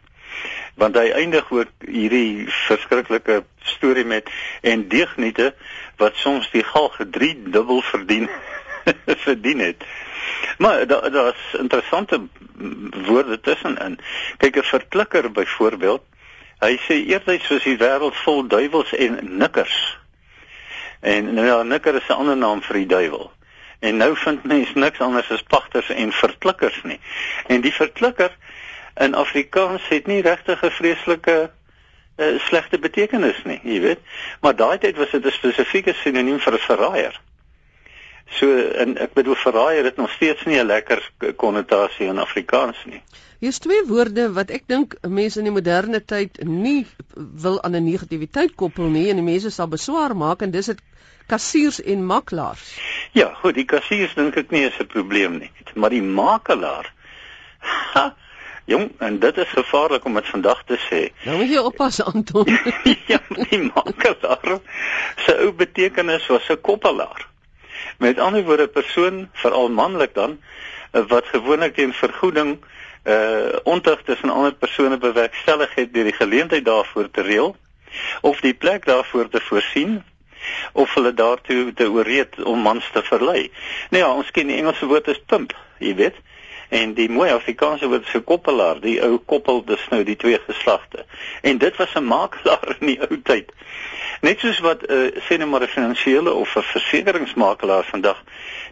Want 0.74 0.94
hy 0.94 1.10
eindig 1.10 1.50
ook 1.50 1.68
hierdie 1.78 2.46
verskriklike 2.48 3.44
storie 3.62 4.04
met 4.04 4.30
en 4.60 4.88
deugniete 4.88 5.54
wat 5.96 6.14
soms 6.14 6.50
die 6.50 6.64
galg 6.64 6.96
drie 7.10 7.42
dubbel 7.42 7.82
verdien 7.82 8.28
verdien 9.26 9.58
het. 9.58 9.84
Maar 10.58 10.86
daar 10.86 11.10
daar's 11.10 11.54
interessante 11.58 12.20
woorde 13.06 13.40
tussenin. 13.40 13.98
Kyk 14.36 14.56
'n 14.56 14.62
verklikker 14.62 15.32
byvoorbeeld. 15.32 16.02
Hy 16.60 16.76
sê 16.76 16.94
eerder 17.06 17.40
soos 17.40 17.62
die 17.62 17.76
wêreld 17.76 18.16
vol 18.16 18.46
duiwels 18.46 18.92
en 18.94 19.18
nikkers. 19.22 19.99
En 21.00 21.34
nou 21.34 21.46
ja, 21.46 21.62
nikker 21.62 21.94
is 21.94 22.08
'n 22.08 22.12
ander 22.12 22.36
naam 22.36 22.62
vir 22.62 22.76
die 22.76 22.86
duiwel. 22.86 23.32
En 23.78 23.96
nou 23.96 24.16
vind 24.16 24.44
mense 24.44 24.78
niks 24.78 25.00
anders 25.00 25.30
as 25.30 25.42
pagters 25.42 25.88
en 25.88 26.12
verklikkers 26.12 26.82
nie. 26.82 27.00
En 27.46 27.60
die 27.60 27.72
verklikker 27.72 28.36
in 28.96 29.14
Afrikaans 29.14 29.88
het 29.88 30.06
nie 30.06 30.22
regtig 30.22 30.62
'n 30.62 30.70
vreeslike 30.70 31.50
uh, 32.16 32.38
slegte 32.38 32.78
betekenis 32.78 33.42
nie, 33.44 33.60
jy 33.62 33.80
weet. 33.80 33.98
Maar 34.40 34.56
daai 34.56 34.78
tyd 34.78 34.96
was 34.96 35.10
dit 35.10 35.24
'n 35.24 35.30
spesifieke 35.30 35.92
sinoniem 35.92 36.40
vir 36.40 36.52
'n 36.52 36.58
verraaier. 36.58 37.20
So 38.30 38.58
en 38.58 38.98
ek 38.98 39.12
bedoel 39.12 39.34
verraaier 39.34 39.84
het 39.84 39.96
nog 39.96 40.10
steeds 40.10 40.44
nie 40.44 40.60
'n 40.60 40.66
lekker 40.66 41.10
konnotasie 41.36 42.06
in 42.06 42.18
Afrikaans 42.18 42.84
nie. 42.84 43.02
Hier's 43.40 43.58
twee 43.58 43.84
woorde 43.88 44.26
wat 44.36 44.50
ek 44.52 44.66
dink 44.68 44.94
mense 45.08 45.38
in 45.40 45.46
die 45.48 45.52
moderne 45.54 46.02
tyd 46.04 46.42
nie 46.44 46.82
wil 47.16 47.54
aan 47.64 47.76
'n 47.78 47.86
negativiteit 47.86 48.52
koppel 48.62 48.90
nie 48.92 49.06
en 49.08 49.16
die 49.16 49.24
mense 49.24 49.50
sal 49.54 49.70
beswaar 49.74 50.12
maak 50.22 50.42
en 50.44 50.50
dis 50.56 50.68
dit 50.68 50.82
kassiers 51.32 51.78
en 51.80 52.04
makelaars. 52.06 52.74
Ja, 53.16 53.30
goed, 53.40 53.54
die 53.54 53.64
kassiers 53.64 54.12
dink 54.18 54.36
ek 54.36 54.50
nie 54.50 54.66
is 54.66 54.76
'n 54.80 54.86
probleem 54.86 55.38
nie, 55.38 55.50
maar 55.74 55.90
die 55.96 56.02
makelaar. 56.02 56.92
Ha, 57.94 58.14
jong, 58.64 58.90
en 58.98 59.18
dit 59.18 59.38
is 59.38 59.48
gevaarlik 59.48 60.04
om 60.04 60.20
dit 60.20 60.28
vandag 60.34 60.62
te 60.64 60.76
sê. 60.90 61.00
Nou 61.24 61.38
moet 61.40 61.50
jy 61.54 61.64
oppas, 61.64 62.02
Anton. 62.02 62.44
ja, 63.12 63.20
die 63.48 63.62
makelaar 63.72 64.60
se 65.24 65.40
ou 65.46 65.52
betekenis 65.52 66.26
was 66.26 66.50
'n 66.50 66.60
koppelaar. 66.60 67.29
Met 67.98 68.18
ander 68.18 68.44
woorde, 68.44 68.68
persoon, 68.68 69.28
veral 69.32 69.68
manlik 69.70 70.14
dan, 70.14 70.40
wat 70.90 71.26
gewoonlik 71.26 71.74
teen 71.74 71.92
vergoeding 71.92 72.58
uh 73.04 73.56
ontug 73.64 74.02
tussen 74.04 74.30
ander 74.30 74.52
persone 74.54 74.98
bewerkstellig 74.98 75.74
het 75.74 75.94
deur 75.94 76.04
die 76.04 76.12
geleentheid 76.12 76.64
daarvoor 76.64 77.10
te 77.10 77.22
reël 77.22 77.56
of 78.20 78.40
die 78.40 78.54
plek 78.54 78.84
daarvoor 78.84 79.28
te 79.28 79.40
voorsien 79.40 80.02
of 80.72 80.94
hulle 80.94 81.14
daartoe 81.14 81.72
te 81.72 81.90
ooreed 81.90 82.42
om 82.42 82.58
mans 82.58 82.90
te 82.92 83.02
verlei. 83.02 83.50
Nou 83.90 84.04
ja, 84.04 84.12
ons 84.12 84.30
ken 84.30 84.46
die 84.46 84.56
Engelse 84.56 84.86
woord 84.86 85.08
is 85.08 85.20
pimp, 85.26 85.56
jy 85.78 85.94
weet. 85.94 86.16
En 86.70 86.92
die 86.94 87.08
mooi 87.10 87.30
Afrikaanse 87.34 87.88
woord 87.90 88.06
is 88.06 88.14
'n 88.14 88.24
koppelaar, 88.24 88.80
die 88.80 89.00
ou 89.02 89.18
koppel 89.18 89.64
dus 89.64 89.86
nou 89.90 90.04
die 90.04 90.16
twee 90.16 90.38
geslagte. 90.46 91.04
En 91.42 91.58
dit 91.58 91.76
was 91.76 91.94
'n 91.94 92.04
makelaar 92.04 92.76
in 92.78 92.86
die 92.86 93.00
ou 93.08 93.20
tyd. 93.22 93.52
Net 94.20 94.38
soos 94.38 94.60
wat 94.60 94.82
'n 94.86 94.92
uh, 94.92 95.22
sê 95.26 95.38
net 95.38 95.48
maar 95.48 95.62
'n 95.62 95.74
finansiële 95.74 96.32
of 96.32 96.56
'n 96.56 96.62
versekeringsmakelaar 96.62 97.84
vandag 97.84 98.22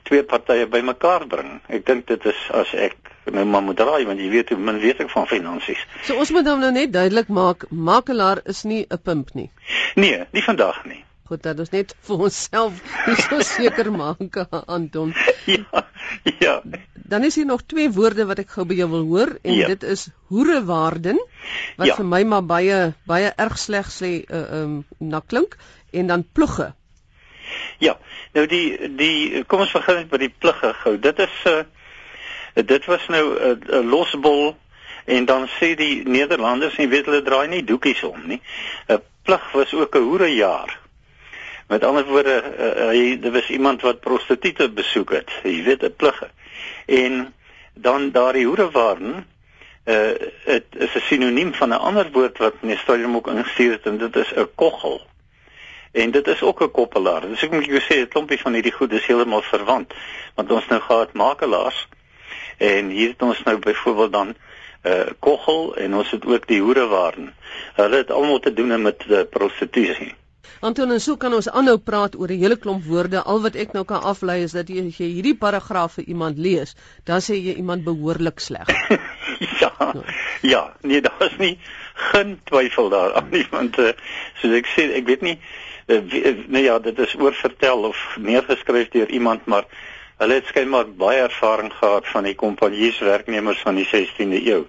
twee 0.03 0.23
partye 0.23 0.67
bymekaar 0.67 1.27
bring. 1.27 1.61
Ek 1.67 1.87
dink 1.87 2.07
dit 2.07 2.25
is 2.25 2.51
as 2.51 2.75
ek 2.75 2.97
nou 3.25 3.45
maar 3.45 3.63
moet 3.63 3.81
raai 3.81 4.05
want 4.07 4.21
jy 4.21 4.29
weet 4.29 4.49
hoe 4.49 4.59
min 4.59 4.79
weet 4.79 5.01
ek 5.01 5.11
van 5.11 5.27
finansies. 5.27 5.83
So 6.03 6.15
ons 6.15 6.31
moet 6.31 6.45
nou 6.45 6.73
net 6.73 6.93
duidelik 6.93 7.29
maak 7.29 7.67
makelaar 7.71 8.41
is 8.45 8.63
nie 8.63 8.87
'n 8.89 9.03
pimp 9.03 9.35
nie. 9.35 9.51
Nee, 9.95 10.25
nie 10.33 10.43
vandag 10.43 10.85
nie. 10.85 11.05
Goed, 11.29 11.43
dat 11.43 11.59
is 11.59 11.71
net 11.71 11.95
vir 12.09 12.23
onsself 12.25 12.79
so 13.29 13.41
seker 13.41 13.93
maak 13.93 14.39
Anton. 14.67 15.15
Ja. 15.45 15.85
Ja. 16.41 16.63
Dan 17.09 17.25
is 17.25 17.35
hier 17.35 17.47
nog 17.49 17.63
twee 17.67 17.91
woorde 17.91 18.27
wat 18.29 18.39
ek 18.43 18.51
gou 18.57 18.67
by 18.69 18.77
jou 18.79 18.89
wil 18.93 19.07
hoor 19.09 19.31
en 19.43 19.55
ja. 19.55 19.67
dit 19.73 19.83
is 19.83 20.09
hoerewaarden 20.29 21.17
wat 21.77 21.87
ja. 21.87 21.95
vir 21.97 22.05
my 22.05 22.23
maar 22.29 22.45
baie 22.45 22.81
baie 23.09 23.33
erg 23.37 23.57
sleg 23.59 23.89
sê 23.93 24.11
uh, 24.29 24.43
um 24.61 24.85
na 24.99 25.23
klink 25.25 25.57
en 25.91 26.07
dan 26.07 26.27
plugge. 26.33 26.75
Ja. 27.79 27.97
Nou 28.37 28.47
die 28.47 28.93
die 29.01 29.45
kom 29.49 29.65
ons 29.65 29.73
begin 29.73 30.05
by 30.11 30.21
die 30.21 30.33
plugge 30.33 30.75
gou. 30.83 30.97
Dit 31.01 31.19
is 31.25 31.37
uh, 31.49 31.63
dit 32.55 32.89
was 32.93 33.09
nou 33.09 33.25
'n 33.25 33.37
uh, 33.37 33.79
uh, 33.79 33.85
losbol 33.85 34.57
en 35.05 35.25
dan 35.25 35.49
sê 35.57 35.75
die 35.75 36.05
Nederlanders 36.05 36.77
en 36.77 36.89
weet 36.89 37.07
hulle 37.09 37.23
draai 37.23 37.49
nie 37.49 37.65
doekies 37.65 38.03
om 38.03 38.21
nie. 38.27 38.41
'n 38.89 38.93
uh, 38.93 39.05
Plug 39.29 39.53
was 39.53 39.75
ook 39.75 39.95
'n 39.95 40.03
hoerejaar. 40.09 40.79
Met 41.69 41.85
ander 41.85 42.05
woorde, 42.05 42.37
uh, 42.59 42.87
hy 42.89 43.19
daar 43.21 43.33
was 43.33 43.49
iemand 43.51 43.83
wat 43.83 44.01
prostituie 44.01 44.69
besoek 44.69 45.11
het. 45.11 45.31
Jy 45.43 45.63
weet 45.65 45.83
'n 45.83 45.97
plugge. 45.97 46.31
En 46.89 47.35
dan 47.75 48.11
daardie 48.11 48.47
hoerewaarden 48.47 49.27
uh 49.85 50.13
dit 50.45 50.65
is 50.77 50.95
'n 50.95 51.07
sinoniem 51.09 51.55
van 51.55 51.69
'n 51.69 51.85
ander 51.89 52.11
woord 52.13 52.39
wat 52.39 52.55
meneer 52.61 52.79
Stadium 52.79 53.17
ook 53.17 53.29
ingestuur 53.29 53.73
het 53.73 53.87
en 53.87 53.99
dit 53.99 54.17
is 54.17 54.33
'n 54.35 54.49
koggel. 54.55 55.07
En 55.93 56.11
dit 56.11 56.27
is 56.27 56.43
ook 56.43 56.61
'n 56.63 56.71
koppelaar. 56.71 57.21
Dus 57.21 57.43
ek 57.43 57.51
moet 57.51 57.65
jou 57.65 57.81
sê 57.81 57.95
'n 58.01 58.09
klompie 58.09 58.41
van 58.41 58.53
hierdie 58.53 58.73
goed 58.73 58.93
is 58.93 59.07
heeltemal 59.07 59.43
verwant. 59.43 59.95
Want 60.35 60.51
ons 60.51 60.67
nou 60.67 60.81
gehad 60.81 61.13
makelaars 61.13 61.89
en 62.57 62.89
hier 62.89 63.09
het 63.09 63.23
ons 63.23 63.43
nou 63.43 63.59
byvoorbeeld 63.59 64.13
dan 64.13 64.29
'n 64.29 64.37
uh, 64.89 65.01
koggel 65.19 65.77
en 65.77 65.95
ons 65.95 66.11
het 66.11 66.27
ook 66.27 66.47
die 66.47 66.61
hoerewaarden. 66.61 67.35
Hulle 67.75 67.97
het 67.97 68.11
almal 68.11 68.39
te 68.39 68.53
doen 68.53 68.83
met 68.83 69.05
uh, 69.09 69.21
prostitusie. 69.31 70.15
Anton 70.61 70.93
en 70.93 71.01
so 71.01 71.17
kan 71.17 71.35
ons 71.35 71.49
aanhou 71.49 71.79
praat 71.79 72.17
oor 72.17 72.29
'n 72.29 72.41
hele 72.41 72.57
klomp 72.57 72.85
woorde. 72.85 73.23
Al 73.23 73.43
wat 73.43 73.55
ek 73.55 73.73
nou 73.73 73.85
kan 73.85 74.03
aflei 74.03 74.43
is 74.43 74.53
dat 74.53 74.69
jy, 74.69 74.89
jy 74.99 75.09
hierdie 75.17 75.37
paragraaf 75.39 75.95
vir 75.99 76.05
iemand 76.05 76.39
lees, 76.39 76.75
dan 77.05 77.21
sê 77.21 77.35
jy 77.35 77.55
iemand 77.57 77.85
behoorlik 77.85 78.41
sleg. 78.41 78.67
ja. 79.63 79.73
Ja, 80.43 80.73
nee, 80.83 81.01
daar 81.01 81.23
is 81.31 81.37
nie 81.39 81.59
geen 81.99 82.41
twyfel 82.45 82.89
daaraan 82.89 83.31
nie 83.31 83.47
want 83.51 83.79
uh, 83.79 83.93
soos 84.41 84.55
ek 84.55 84.69
sê, 84.75 84.87
ek 84.99 85.07
weet 85.07 85.23
nie 85.27 85.37
uh, 85.89 86.01
wie, 86.11 86.23
uh, 86.23 86.35
nee 86.47 86.63
ja, 86.63 86.79
dit 86.79 86.99
is 86.99 87.15
oorvertel 87.19 87.89
of 87.91 88.03
neergeskryf 88.21 88.91
deur 88.95 89.11
iemand, 89.11 89.47
maar 89.47 89.67
hulle 90.19 90.41
het 90.41 90.51
skynbaar 90.51 90.91
baie 90.99 91.25
ervaring 91.27 91.73
gehad 91.75 92.07
van 92.13 92.27
die 92.27 92.35
kompanjieswerknemers 92.39 93.63
van 93.67 93.79
die 93.79 93.87
16de 93.87 94.43
eeu. 94.43 94.65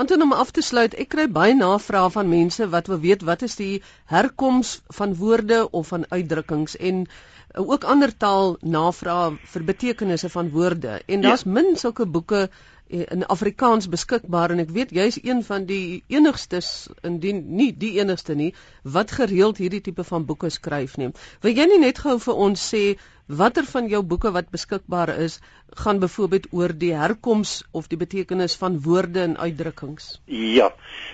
Anton 0.00 0.22
om 0.22 0.32
af 0.32 0.50
te 0.56 0.62
sluit, 0.64 0.94
ek 1.02 1.10
kry 1.12 1.26
baie 1.28 1.54
navrae 1.56 2.08
van 2.14 2.28
mense 2.28 2.68
wat 2.74 2.86
wil 2.88 3.00
weet 3.02 3.24
wat 3.28 3.42
is 3.46 3.56
die 3.58 3.82
herkoms 4.12 4.70
van 4.98 5.12
woorde 5.18 5.58
of 5.80 5.90
van 5.92 6.06
uitdrukkings 6.08 6.76
en 6.90 7.02
uh, 7.04 7.68
ook 7.74 7.84
ander 7.84 8.12
taal 8.24 8.56
navrae 8.76 9.34
vir 9.54 9.66
betekenisse 9.72 10.30
van 10.32 10.48
woorde. 10.54 11.00
En 11.06 11.26
daar's 11.26 11.44
ja. 11.44 11.52
min 11.58 11.76
sulke 11.76 12.06
boeke 12.06 12.40
eh, 12.46 12.48
in 12.90 13.22
Afrikaans 13.26 13.88
beskikbaar 13.88 14.50
en 14.50 14.62
ek 14.64 14.72
weet 14.74 14.90
jy's 14.96 15.18
een 15.22 15.44
van 15.46 15.66
die 15.68 16.02
enigstes 16.10 16.88
indien 17.06 17.44
nie 17.60 17.70
die 17.72 17.92
enigste 18.00 18.34
nie 18.34 18.50
wat 18.82 19.14
gereeld 19.14 19.62
hierdie 19.62 19.82
tipe 19.86 20.04
van 20.04 20.26
boeke 20.26 20.50
skryf 20.50 20.96
nie. 20.98 21.12
Wil 21.42 21.54
jy 21.54 21.66
nie 21.70 21.80
net 21.86 22.02
gou 22.02 22.18
vir 22.18 22.44
ons 22.48 22.68
sê 22.74 22.84
Watter 23.30 23.62
van 23.62 23.86
jou 23.86 24.00
boeke 24.02 24.32
wat 24.34 24.48
beskikbaar 24.50 25.12
is, 25.22 25.36
gaan 25.78 26.00
byvoorbeeld 26.02 26.48
oor 26.50 26.72
die 26.74 26.90
herkoms 26.98 27.52
of 27.70 27.86
die 27.86 27.98
betekenis 27.98 28.56
van 28.58 28.80
woorde 28.82 29.20
en 29.22 29.36
uitdrukkings? 29.38 30.16
Ja. 30.26 30.72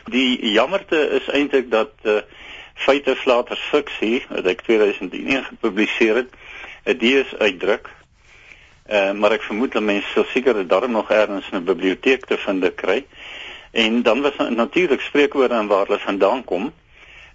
Die 0.09 0.53
jammerte 0.55 0.97
is 1.19 1.29
eintlik 1.29 1.69
dat 1.71 1.93
uh, 2.09 2.23
feite 2.87 3.19
flater 3.21 3.61
fiksie 3.61 4.23
wat 4.31 4.49
ek 4.49 4.65
2001 4.65 5.45
gepubliseer 5.51 6.23
het, 6.23 6.33
'n 6.89 6.97
dies 7.05 7.37
uitdruk. 7.37 7.93
Uh, 8.91 9.13
maar 9.13 9.33
ek 9.35 9.43
vermoed 9.43 9.73
dat 9.73 9.83
mense 9.83 10.09
sou 10.15 10.25
seker 10.31 10.67
daarom 10.67 10.91
nog 10.95 11.11
ergens 11.11 11.51
'n 11.51 11.65
biblioteek 11.65 12.27
te 12.27 12.39
vind 12.39 12.75
kry. 12.75 13.05
En 13.71 14.03
dan 14.03 14.21
was 14.21 14.37
natuurlik 14.49 15.01
spreekwoorde 15.01 15.55
en 15.55 15.67
waar 15.67 15.87
hulle 15.87 15.99
vandaan 15.99 16.45
kom. 16.45 16.73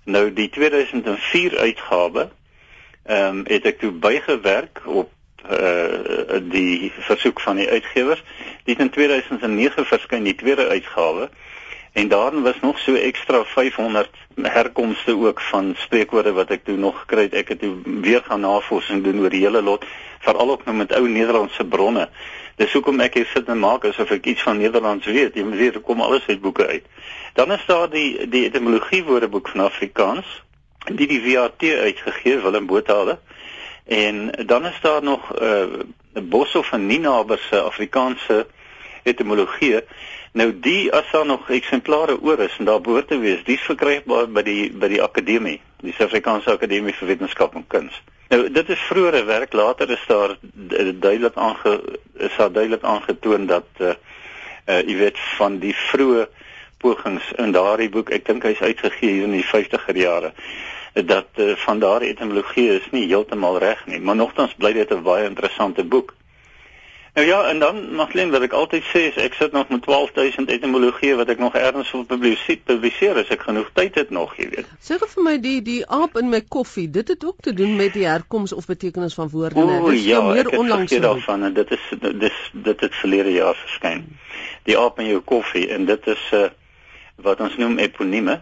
Nou 0.04 0.34
die 0.34 0.50
2004 0.50 1.58
uitgawe 1.58 2.30
ehm 3.04 3.38
um, 3.38 3.44
het 3.48 3.66
ek 3.66 3.80
toe 3.80 3.92
bygewerk 3.92 4.82
op 4.86 5.10
uh 5.52 6.40
die 6.42 6.92
versoek 7.00 7.42
van 7.42 7.56
die 7.56 7.70
uitgewers. 7.70 8.24
Dit 8.64 8.80
in 8.80 8.90
2009 8.90 9.86
verskyn 9.86 10.24
die 10.24 10.36
tweede 10.36 10.68
uitgawe 10.68 11.30
en 11.92 12.08
daarin 12.08 12.42
was 12.42 12.60
nog 12.62 12.80
so 12.80 12.94
ekstra 12.94 13.44
500 13.46 14.10
herkomste 14.42 15.18
ook 15.18 15.42
van 15.42 15.74
spreekwoorde 15.78 16.32
wat 16.32 16.50
ek 16.50 16.64
toe 16.64 16.78
nog 16.78 17.00
gekry 17.00 17.22
het. 17.22 17.34
Ek 17.34 17.48
het 17.48 17.60
toe 17.60 17.76
weer 18.02 18.22
gaan 18.24 18.40
navorsing 18.40 19.04
doen 19.04 19.20
oor 19.20 19.30
die 19.30 19.44
hele 19.44 19.62
lot, 19.62 19.86
veral 20.20 20.52
ook 20.52 20.66
nou 20.66 20.76
met 20.78 20.94
ou 20.96 21.10
Nederlandse 21.10 21.66
bronne. 21.66 22.10
Dis 22.56 22.74
hoekom 22.74 23.00
ek 23.00 23.14
hier 23.20 23.28
sit 23.34 23.50
en 23.50 23.60
maak 23.60 23.86
asof 23.86 24.12
ek 24.12 24.26
iets 24.26 24.44
van 24.48 24.58
Nederlands 24.58 25.06
weet. 25.06 25.36
Jy 25.36 25.46
weet, 25.46 25.76
er 25.76 25.82
kom 25.82 26.02
alles 26.02 26.28
uit 26.28 26.42
boeke 26.42 26.68
uit. 26.68 26.86
Dan 27.34 27.52
is 27.52 27.66
daar 27.68 27.90
die 27.90 28.28
die 28.30 28.46
etimologie 28.48 29.04
woordeboek 29.04 29.52
van 29.52 29.68
Afrikaans 29.68 30.42
die 30.86 31.08
die 31.08 31.22
VAT 31.22 31.62
uitgegee 31.62 32.40
Willem 32.42 32.66
Botha 32.66 33.20
en 33.86 34.32
dan 34.46 34.66
is 34.66 34.80
daar 34.82 35.04
nog 35.04 35.34
'n 35.34 35.44
uh, 36.14 36.24
Boshoff 36.24 36.70
van 36.70 36.86
Ninaber 36.86 37.40
se 37.50 37.62
Afrikaanse 37.62 38.48
etimologie 39.04 39.82
nou 40.32 40.48
die 40.60 40.92
as 40.94 41.12
daar 41.12 41.26
nog 41.26 41.50
eksemplare 41.50 42.18
oor 42.22 42.40
is 42.40 42.56
en 42.60 42.66
daar 42.66 42.82
behoort 42.82 43.08
te 43.08 43.20
wees 43.20 43.44
dis 43.44 43.62
verkrygbaar 43.68 44.28
by 44.28 44.44
die 44.48 44.72
by 44.72 44.88
die 44.88 45.02
akademie 45.04 45.60
die 45.82 45.94
Suid-Afrikaanse 45.98 46.54
Akademie 46.54 46.94
vir 46.94 47.14
Wetenskap 47.14 47.56
en 47.56 47.68
Kuns 47.68 47.98
nou 48.32 48.46
dit 48.50 48.70
is 48.70 48.88
vroeëre 48.90 49.26
werk 49.28 49.54
later 49.54 49.92
is 49.92 50.06
daar 50.08 50.38
duidelik 50.94 51.36
aange 51.36 51.82
is 52.16 52.38
daar 52.38 52.52
duidelik 52.52 52.84
aangetoon 52.84 53.46
dat 53.48 53.68
uh, 53.80 53.96
uh 54.68 54.80
jy 54.88 54.96
weet 54.98 55.20
van 55.38 55.60
die 55.60 55.76
vroeë 55.76 56.28
pogings 56.82 57.32
in 57.38 57.54
daardie 57.56 57.90
boek. 57.94 58.12
Ek 58.16 58.26
dink 58.28 58.46
hy's 58.48 58.62
uitgegee 58.62 59.18
hier 59.18 59.28
in 59.30 59.38
die 59.38 59.48
50er 59.48 59.98
jare 59.98 60.34
dat 61.08 61.40
uh, 61.40 61.54
van 61.64 61.80
daardie 61.80 62.10
etimologie 62.12 62.68
is 62.74 62.88
nie 62.92 63.06
heeltemal 63.08 63.62
reg 63.64 63.86
nie, 63.88 64.02
maar 64.04 64.18
nogtans 64.20 64.58
bly 64.60 64.74
dit 64.76 64.90
'n 64.92 65.06
baie 65.06 65.28
interessante 65.30 65.86
boek. 65.88 66.16
Nou 67.14 67.28
ja, 67.28 67.44
en 67.50 67.60
dan 67.60 67.96
Maglen 67.96 68.30
wat 68.32 68.46
ek 68.46 68.54
altyd 68.56 68.86
sê 68.88 69.02
is 69.10 69.18
ek 69.20 69.34
sit 69.36 69.52
nog 69.52 69.68
met 69.68 69.82
12000 69.84 70.48
etimologieë 70.54 71.18
wat 71.20 71.32
ek 71.34 71.42
nog 71.44 71.56
ergens 71.60 71.90
wil 71.92 72.06
publiseer, 72.08 72.62
publiseer 72.64 73.18
as 73.20 73.32
ek 73.36 73.42
genoeg 73.50 73.68
tyd 73.76 73.98
het 74.00 74.14
nog, 74.16 74.32
jy 74.40 74.48
weet. 74.54 74.70
Sê 74.80 74.96
vir 75.02 75.26
my 75.26 75.34
die 75.44 75.58
die 75.66 75.82
aap 75.92 76.16
in 76.22 76.32
my 76.32 76.40
koffie, 76.56 76.86
dit 76.88 77.12
het 77.12 77.26
ook 77.28 77.44
te 77.44 77.52
doen 77.58 77.76
met 77.76 77.92
die 77.98 78.06
herkoms 78.08 78.54
of 78.56 78.70
betekenis 78.70 79.18
van 79.20 79.28
woorde, 79.34 79.60
né? 79.60 79.82
Dis 79.90 80.06
ja, 80.08 80.22
meer 80.24 80.54
onlangs 80.56 80.96
daarvan 81.04 81.44
en 81.50 81.58
dit 81.58 81.74
is 81.76 81.90
dis 82.00 82.40
dit 82.70 82.86
het 82.88 82.96
verlede 83.02 83.36
jaar 83.36 83.60
verskyn. 83.60 84.08
Die 84.70 84.80
aap 84.80 85.04
in 85.04 85.12
jou 85.12 85.20
koffie 85.34 85.66
en 85.76 85.90
dit 85.92 86.08
is 86.16 86.24
uh, 86.38 86.48
wat 87.28 87.44
ons 87.44 87.60
noem 87.60 87.76
eponieme. 87.84 88.40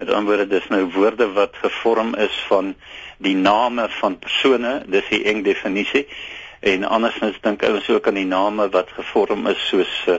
Met 0.00 0.08
ander 0.08 0.32
woorde, 0.32 0.48
dis 0.56 0.72
nou 0.72 0.86
woorde 0.96 1.28
wat 1.36 1.60
gevorm 1.60 2.14
is 2.20 2.40
van 2.48 2.72
die 3.20 3.36
name 3.36 3.88
van 4.00 4.18
persone, 4.20 4.74
dis 4.88 5.12
die 5.12 5.22
eng 5.28 5.44
definisie. 5.44 6.06
En 6.66 6.84
andersins 6.84 7.38
dink 7.44 7.62
ons 7.68 7.88
ook 7.94 8.08
aan 8.10 8.18
die 8.18 8.28
name 8.28 8.68
wat 8.74 8.90
gevorm 8.96 9.46
is 9.46 9.60
soos 9.68 9.92
uh, 10.10 10.16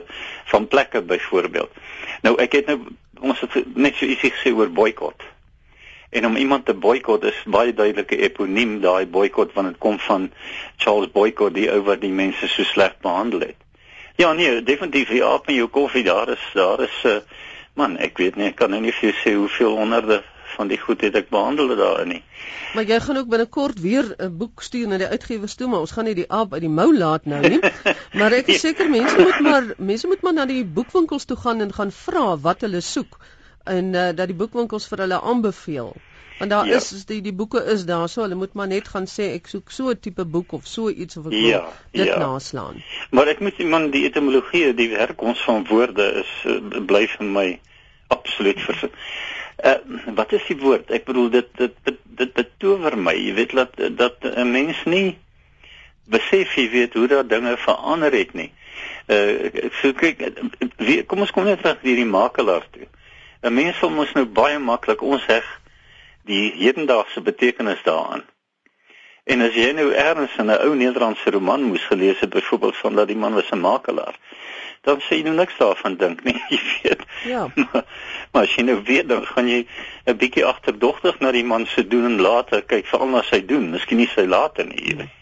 van 0.52 0.68
plekke 0.68 1.02
byvoorbeeld. 1.02 1.82
Nou 2.24 2.36
ek 2.40 2.56
het 2.60 2.70
nou 2.72 2.78
ons 3.20 3.40
het 3.42 3.56
net 3.74 3.98
so 3.98 4.06
ietsie 4.06 4.32
gesê 4.32 4.54
oor 4.54 4.70
boikot. 4.72 5.26
En 6.10 6.26
om 6.26 6.38
iemand 6.40 6.64
te 6.64 6.74
boikot 6.74 7.24
is 7.28 7.42
baie 7.44 7.74
duidelike 7.74 8.16
eponiem 8.16 8.78
daai 8.80 9.04
boikot 9.06 9.52
want 9.52 9.74
dit 9.74 9.80
kom 9.82 9.98
van 10.06 10.30
Charles 10.76 11.12
Boycott 11.12 11.54
die 11.58 11.68
ou 11.72 11.82
wat 11.90 12.00
die 12.00 12.14
mense 12.14 12.48
so 12.48 12.64
sleg 12.64 12.96
behandel 13.04 13.44
het. 13.50 13.58
Ja 14.16 14.32
nee, 14.32 14.62
definitief 14.62 15.12
ja, 15.12 15.34
op 15.34 15.50
jou 15.52 15.68
koffie 15.68 16.04
daar 16.06 16.32
is 16.32 16.50
daar 16.54 16.80
is 16.80 16.96
'n 17.04 17.08
uh, 17.08 17.16
eh, 17.16 17.22
Man, 17.78 17.94
ek 18.02 18.16
weet 18.18 18.34
nie, 18.34 18.48
ek 18.50 18.56
kan 18.58 18.72
nou 18.74 18.80
nie 18.82 18.90
vir 18.90 19.12
jou 19.12 19.16
sê 19.20 19.32
hoeveel 19.38 19.76
honderde 19.78 20.16
van 20.58 20.68
die 20.72 20.80
goed 20.82 21.04
het 21.06 21.16
ek 21.18 21.30
behandel 21.30 21.72
daarin 21.78 22.12
nie. 22.16 22.22
Maar 22.74 22.84
jy 22.90 22.98
gaan 23.00 23.20
ook 23.20 23.30
binnekort 23.32 23.80
weer 23.80 24.10
'n 24.18 24.36
boek 24.40 24.62
stuur 24.62 24.88
na 24.88 24.98
die 24.98 25.08
uitgewers 25.14 25.54
toe, 25.54 25.68
maar 25.68 25.86
ons 25.86 25.94
gaan 25.96 26.04
nie 26.10 26.18
die 26.18 26.28
aap 26.28 26.52
uit 26.52 26.64
die 26.66 26.74
mou 26.80 26.90
laat 26.96 27.24
nou 27.24 27.40
nie. 27.48 27.60
maar 28.18 28.32
ek 28.32 28.52
is 28.54 28.60
seker 28.66 28.90
mense 28.90 29.16
moet 29.18 29.40
maar 29.40 29.72
mense 29.78 30.06
moet 30.06 30.22
maar 30.22 30.36
na 30.40 30.46
die 30.46 30.64
boekwinkels 30.64 31.24
toe 31.24 31.36
gaan 31.36 31.60
en 31.64 31.72
gaan 31.72 31.94
vra 32.04 32.36
wat 32.48 32.66
hulle 32.66 32.80
soek 32.80 33.18
en 33.64 33.94
uh, 33.94 34.10
dat 34.16 34.26
die 34.26 34.36
boekwinkels 34.36 34.88
vir 34.88 35.04
hulle 35.06 35.20
aanbeveel. 35.20 35.94
Want 36.38 36.50
daar 36.50 36.66
ja. 36.66 36.76
is 36.76 37.04
die 37.04 37.20
die 37.22 37.34
boeke 37.34 37.64
is 37.64 37.84
daar 37.84 38.08
so, 38.08 38.22
hulle 38.22 38.34
moet 38.38 38.52
maar 38.54 38.68
net 38.70 38.88
gaan 38.88 39.08
sê 39.10 39.32
ek 39.38 39.48
soek 39.50 39.72
so 39.74 39.90
'n 39.90 40.00
tipe 40.00 40.24
boek 40.24 40.52
of 40.52 40.66
so 40.66 40.90
iets 40.90 41.16
of 41.16 41.26
ek 41.26 41.32
ja, 41.32 41.62
wil 41.64 42.04
dit 42.04 42.06
ja. 42.06 42.18
naslaan. 42.18 42.82
Maar 43.10 43.26
ek 43.34 43.40
moet 43.40 43.58
iemand 43.58 43.92
die 43.92 44.04
etimologie, 44.04 44.74
die 44.74 44.90
herkoms 44.94 45.42
van 45.44 45.66
woorde 45.66 46.06
is 46.22 46.32
uh, 46.46 46.84
bly 46.86 47.06
vir 47.16 47.26
my 47.26 47.48
absoluut 48.14 48.60
vers. 48.60 48.86
Uh, 49.64 49.74
wat 50.14 50.32
is 50.32 50.44
die 50.46 50.58
woord? 50.58 50.90
Ek 50.90 51.04
bedoel 51.04 51.30
dit 51.30 51.48
dit 51.58 51.74
dit, 51.84 51.98
dit 52.20 52.32
betower 52.32 52.94
my. 52.98 53.14
Jy 53.18 53.34
weet 53.34 53.54
dat 53.58 53.80
dat 53.98 54.22
'n 54.22 54.50
mens 54.50 54.84
nie 54.84 55.18
besef 56.06 56.54
jy 56.54 56.68
weet 56.70 56.94
hoe 56.94 57.06
daai 57.06 57.26
dinge 57.26 57.56
verander 57.56 58.12
het 58.12 58.34
nie. 58.34 58.52
Uh 59.06 59.50
so 59.80 59.92
kyk 59.92 60.22
wie 60.76 61.02
kom 61.02 61.20
ons 61.20 61.34
kom 61.34 61.44
net 61.44 61.62
terug 61.62 61.82
hierdie 61.82 62.06
makelaar 62.06 62.66
toe. 62.70 62.86
'n 63.42 63.54
Mens 63.54 63.78
sal 63.78 63.90
mos 63.90 64.12
nou 64.14 64.24
baie 64.24 64.58
maklik 64.58 65.02
ons 65.02 65.26
heg 65.26 65.46
die 66.28 66.52
hedendaagse 66.58 67.20
betekenis 67.20 67.82
daaraan. 67.82 68.22
En 69.28 69.42
as 69.44 69.54
jy 69.54 69.72
nou 69.76 69.90
erns 69.92 70.36
in 70.38 70.50
'n 70.50 70.60
ou 70.66 70.74
Nederlandse 70.74 71.30
roman 71.30 71.62
moes 71.62 71.84
gelees 71.84 72.20
het 72.20 72.30
byvoorbeeld 72.30 72.76
van 72.76 72.94
dat 72.94 73.08
die 73.08 73.16
man 73.16 73.34
was 73.34 73.50
'n 73.50 73.60
makelaar, 73.60 74.16
dan 74.82 75.00
sê 75.00 75.16
jy 75.16 75.22
nou 75.22 75.34
niks 75.34 75.56
daarvan 75.58 75.96
dink 75.96 76.24
nie, 76.24 76.42
jy 76.52 76.60
weet. 76.82 77.02
Ja. 77.24 77.46
Maar, 77.54 77.84
maar 78.32 78.48
as 78.48 78.56
jy 78.56 78.64
nou 78.68 78.80
weet 78.84 79.08
dan 79.08 79.26
gaan 79.26 79.48
jy 79.48 79.66
'n 80.06 80.18
bietjie 80.18 80.44
agterdogtig 80.44 81.20
na 81.20 81.32
die 81.32 81.44
man 81.44 81.66
se 81.66 81.86
doen 81.88 82.04
en 82.04 82.20
later 82.20 82.62
kyk 82.62 82.86
veral 82.86 83.08
na 83.08 83.22
sy 83.22 83.40
doen, 83.40 83.70
miskien 83.70 83.98
nie 83.98 84.10
sy 84.14 84.26
late 84.26 84.64
nie, 84.64 84.82
jy 84.88 84.96
weet. 84.96 85.14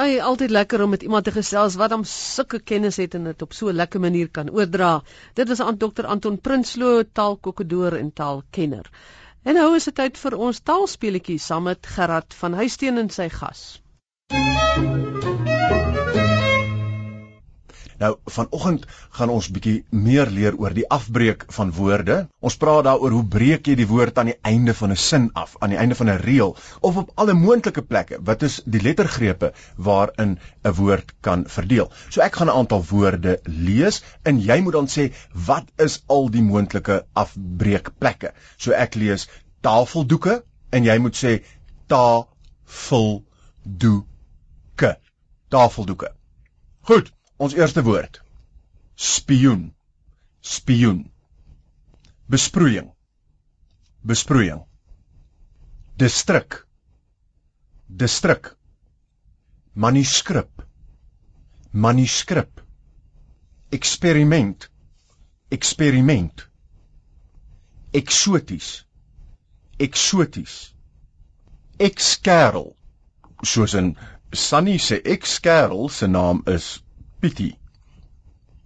Ai, 0.00 0.20
altyd 0.22 0.50
lekker 0.50 0.82
om 0.82 0.90
met 0.90 1.02
iemand 1.02 1.24
te 1.24 1.32
gesels 1.34 1.74
wat 1.76 1.90
hom 1.90 2.04
sulke 2.04 2.60
kennis 2.60 2.96
het 2.96 3.14
en 3.18 3.24
dit 3.24 3.42
op 3.42 3.52
so 3.52 3.68
'n 3.68 3.76
lekker 3.76 4.00
manier 4.00 4.28
kan 4.28 4.50
oordra. 4.50 5.02
Dit 5.34 5.48
was 5.48 5.60
aan 5.60 5.76
Dr 5.76 6.06
Anton 6.06 6.40
Prinsloo, 6.40 7.02
taalkokedoor 7.12 7.92
en 7.92 8.12
taalkenner. 8.12 8.86
En 9.42 9.54
nou 9.54 9.74
is 9.74 9.84
dit 9.84 9.94
tyd 9.94 10.18
vir 10.18 10.36
ons 10.36 10.60
taalspeletjie 10.60 11.38
saam 11.38 11.62
met 11.62 11.86
Gerard 11.86 12.34
van 12.34 12.52
Huisteen 12.54 12.98
en 12.98 13.10
sy 13.10 13.28
gas. 13.28 13.80
Nou 18.00 18.14
vanoggend 18.32 18.86
gaan 19.16 19.28
ons 19.28 19.50
bietjie 19.52 19.84
meer 19.92 20.30
leer 20.32 20.54
oor 20.56 20.72
die 20.72 20.86
afbreek 20.88 21.42
van 21.52 21.72
woorde. 21.76 22.14
Ons 22.40 22.56
praat 22.56 22.86
daaroor 22.86 23.12
hoe 23.12 23.26
breek 23.34 23.68
jy 23.68 23.74
die 23.76 23.88
woord 23.90 24.18
aan 24.18 24.30
die 24.30 24.38
einde 24.50 24.74
van 24.78 24.90
'n 24.94 24.96
sin 24.96 25.26
af, 25.42 25.56
aan 25.60 25.74
die 25.74 25.78
einde 25.82 25.94
van 25.98 26.08
'n 26.08 26.22
reël 26.22 26.56
of 26.80 26.96
op 26.96 27.10
alle 27.14 27.34
moontlike 27.34 27.82
plekke. 27.82 28.18
Wat 28.24 28.42
is 28.42 28.62
die 28.64 28.80
lettergrepe 28.80 29.52
waarin 29.76 30.38
'n 30.64 30.72
woord 30.80 31.12
kan 31.20 31.44
verdeel? 31.46 31.90
So 32.08 32.20
ek 32.20 32.34
gaan 32.36 32.48
'n 32.48 32.56
aantal 32.56 32.84
woorde 32.88 33.40
lees 33.44 34.02
en 34.22 34.40
jy 34.40 34.60
moet 34.60 34.72
dan 34.72 34.88
sê 34.88 35.12
wat 35.34 35.64
is 35.76 36.02
al 36.06 36.30
die 36.30 36.42
moontlike 36.42 37.04
afbreekplekke. 37.12 38.32
So 38.56 38.72
ek 38.72 38.94
lees 38.94 39.28
tafeldoeke 39.60 40.44
en 40.70 40.84
jy 40.84 40.98
moet 40.98 41.16
sê 41.24 41.42
tafeldoeke. 41.86 43.24
Tafeldoeke. 45.48 46.12
Goed. 46.80 47.12
Ons 47.40 47.54
eerste 47.56 47.80
woord. 47.82 48.18
Spioen. 48.96 49.70
Spioen. 50.44 50.98
Besproeiing. 52.28 52.90
Besproeiing. 54.04 54.60
Distrik. 55.96 56.66
Distrik. 58.02 58.50
Manuskrip. 59.72 60.62
Manuskrip. 61.72 62.60
Eksperiment. 63.72 64.68
Eksperiment. 65.50 66.44
Eksoties. 67.92 68.84
Eksoties. 69.78 70.58
Ekskerel. 71.78 72.76
Soos 73.42 73.74
in 73.74 73.96
Sunny 74.34 74.78
se 74.78 75.00
ekskerel 75.16 75.88
se 75.88 76.06
naam 76.06 76.44
is 76.46 76.82
Pietie 77.20 77.54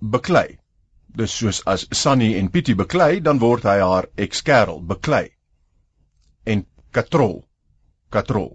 beklei. 0.01 0.59
Dus 1.15 1.37
soos 1.39 1.63
as 1.71 1.87
Sunny 1.91 2.35
en 2.39 2.51
Pietie 2.51 2.75
beklei, 2.75 3.21
dan 3.21 3.39
word 3.39 3.67
hy 3.69 3.79
haar 3.81 4.11
ekskerel 4.17 4.83
beklei. 4.83 5.29
En 6.45 6.67
katrol, 6.91 7.43
katrol. 8.11 8.53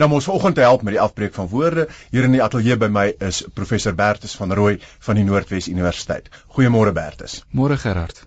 Nou 0.00 0.08
mos 0.08 0.24
vanoggend 0.24 0.56
help 0.56 0.82
met 0.82 0.96
die 0.96 1.00
afbreek 1.00 1.34
van 1.36 1.48
woorde, 1.52 1.86
hier 2.10 2.24
in 2.24 2.32
die 2.32 2.42
ateljee 2.42 2.78
by 2.80 2.88
my 2.88 3.06
is 3.20 3.42
professor 3.54 3.92
Bertus 3.94 4.36
van 4.40 4.52
Rooi 4.56 4.78
van 5.04 5.20
die 5.20 5.24
Noordwes 5.28 5.68
Universiteit. 5.68 6.30
Goeiemôre 6.56 6.94
Bertus. 6.96 7.42
Môre 7.52 7.76
Gerard. 7.76 8.22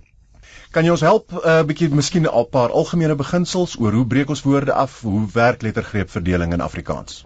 Kan 0.71 0.85
jy 0.85 0.91
ons 0.93 1.05
help 1.07 1.31
'n 1.31 1.41
uh, 1.41 1.63
bietjie 1.63 1.89
miskien 1.89 2.27
'n 2.27 2.45
paar 2.51 2.69
algemene 2.69 3.15
beginsels 3.15 3.77
oor 3.79 3.93
hoe 3.93 4.05
breek 4.05 4.29
ons 4.29 4.43
woorde 4.43 4.73
af? 4.73 5.01
Hoe 5.01 5.25
werk 5.33 5.61
lettergreepverdeling 5.61 6.53
in 6.53 6.61
Afrikaans? 6.61 7.25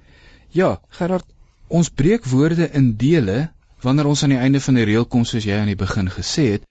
Ja, 0.50 0.79
Gerard, 0.89 1.25
Ons 1.70 1.90
breek 1.90 2.26
woorde 2.26 2.66
in 2.74 2.96
dele 2.98 3.52
wanneer 3.86 4.08
ons 4.10 4.24
aan 4.24 4.34
die 4.34 4.42
einde 4.46 4.60
van 4.60 4.78
'n 4.78 4.86
reël 4.90 5.06
kom 5.06 5.26
soos 5.26 5.46
jy 5.46 5.58
aan 5.58 5.70
die 5.72 5.82
begin 5.82 6.10
gesê 6.10 6.46
het. 6.54 6.64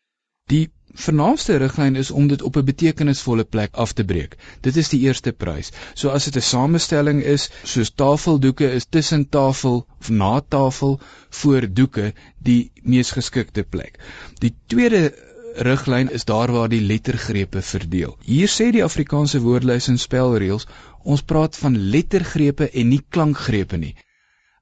Die 0.50 0.70
vernaamste 0.94 1.56
riglyn 1.62 1.96
is 1.96 2.10
om 2.10 2.26
dit 2.28 2.42
op 2.42 2.56
'n 2.56 2.64
betekenisvolle 2.64 3.44
plek 3.44 3.74
af 3.84 3.92
te 3.92 4.04
breek. 4.04 4.36
Dit 4.60 4.76
is 4.76 4.88
die 4.88 5.00
eerste 5.00 5.32
prys. 5.32 5.70
So 5.94 6.08
as 6.08 6.24
dit 6.24 6.36
'n 6.36 6.46
samestelling 6.48 7.22
is, 7.22 7.50
soos 7.64 7.90
tafeldoeke 7.90 8.72
is 8.72 8.86
tussen 8.90 9.28
tafel 9.28 9.86
of 10.00 10.10
na 10.10 10.40
tafel 10.48 11.00
voor 11.30 11.68
doeke 11.72 12.12
die 12.38 12.72
mees 12.82 13.10
geskikte 13.10 13.62
plek. 13.62 13.98
Die 14.38 14.54
tweede 14.66 15.14
riglyn 15.54 16.10
is 16.10 16.24
daar 16.24 16.52
waar 16.52 16.68
die 16.68 16.80
lettergrepe 16.80 17.62
verdeel. 17.62 18.16
Hier 18.24 18.48
sê 18.48 18.70
die 18.72 18.84
Afrikaanse 18.84 19.40
woordelys 19.40 19.88
en 19.88 19.98
spelreëls, 19.98 20.66
ons 21.02 21.22
praat 21.22 21.56
van 21.56 21.78
lettergrepe 21.78 22.70
en 22.70 22.88
nie 22.88 23.04
klankgrepe 23.08 23.76
nie. 23.76 23.94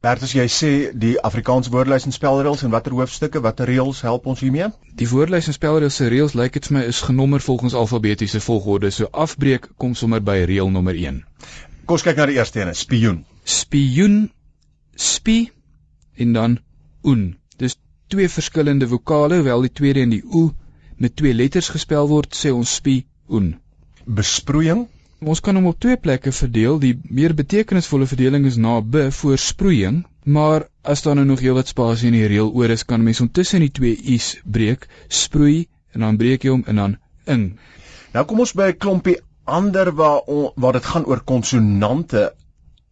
Bertus, 0.06 0.36
jy 0.38 0.44
sê 0.46 0.68
die 0.94 1.16
Afrikaanse 1.26 1.70
woordelys 1.74 2.04
en 2.06 2.14
spelreëls 2.14 2.60
en 2.62 2.70
watter 2.70 2.94
hoofstukke, 2.94 3.40
watter 3.42 3.66
reëls 3.66 4.04
help 4.06 4.28
ons 4.30 4.42
hiermee? 4.44 4.68
Die 5.00 5.08
woordelys 5.10 5.48
en 5.50 5.56
spelreëls 5.56 5.96
se 5.98 6.06
reëls 6.12 6.36
lyk 6.38 6.54
dit 6.54 6.68
vir 6.68 6.76
my 6.76 6.82
is 6.92 7.00
genommer 7.02 7.42
volgens 7.42 7.74
alfabetiese 7.80 8.38
volgorde. 8.44 8.92
So 8.94 9.08
afbreek 9.24 9.66
kom 9.82 9.96
sommer 9.98 10.22
by 10.22 10.36
reël 10.46 10.70
nommer 10.70 10.94
1. 10.94 11.18
Kom 11.90 11.98
ons 11.98 12.06
kyk 12.06 12.20
na 12.20 12.28
die 12.30 12.38
eerste 12.38 12.62
een, 12.62 12.70
spioen. 12.78 13.18
Spioen, 13.56 14.16
spi 15.08 15.36
en 16.22 16.38
dan 16.38 16.58
oen. 17.02 17.26
Dis 17.58 17.74
twee 18.14 18.30
verskillende 18.30 18.86
vokale, 18.92 19.40
hoewel 19.40 19.66
die 19.66 19.74
tweede 19.80 20.06
en 20.06 20.14
die 20.14 20.22
o 20.22 20.52
met 21.02 21.18
twee 21.18 21.34
letters 21.34 21.72
gespel 21.74 22.06
word, 22.12 22.30
sê 22.30 22.54
ons 22.54 22.78
spi 22.78 23.00
oen. 23.26 23.56
Besproeiing 24.06 24.86
Ons 25.26 25.40
kan 25.42 25.56
hom 25.58 25.64
op 25.66 25.78
twee 25.82 25.98
plekke 25.98 26.30
verdeel. 26.30 26.76
Die 26.78 26.92
meer 27.18 27.32
betekenisvolle 27.34 28.06
verdeling 28.06 28.44
is 28.46 28.58
na 28.62 28.76
b 28.80 29.08
voor 29.10 29.40
sproeiing, 29.42 30.04
maar 30.22 30.68
as 30.86 31.02
daar 31.02 31.16
nou 31.18 31.24
nog 31.26 31.42
heelwat 31.42 31.72
spasie 31.72 32.12
in 32.12 32.18
die 32.18 32.28
reël 32.30 32.52
oor 32.54 32.70
is, 32.70 32.84
kan 32.86 33.02
mens 33.02 33.18
hom 33.18 33.30
tussen 33.34 33.64
die 33.64 33.72
twee 33.74 33.96
i's 34.14 34.36
breek, 34.44 34.86
sproei 35.08 35.66
en 35.96 36.06
dan 36.06 36.20
breek 36.20 36.46
jy 36.46 36.52
hom 36.54 36.62
en 36.70 36.82
dan 36.82 36.94
ing. 37.34 37.46
Nou 38.14 38.22
kom 38.30 38.44
ons 38.44 38.54
by 38.54 38.68
'n 38.70 38.78
klompie 38.84 39.16
ander 39.58 39.90
waar 39.98 40.22
waar 40.54 40.78
dit 40.78 40.86
gaan 40.92 41.08
oor 41.10 41.24
konsonante 41.32 42.22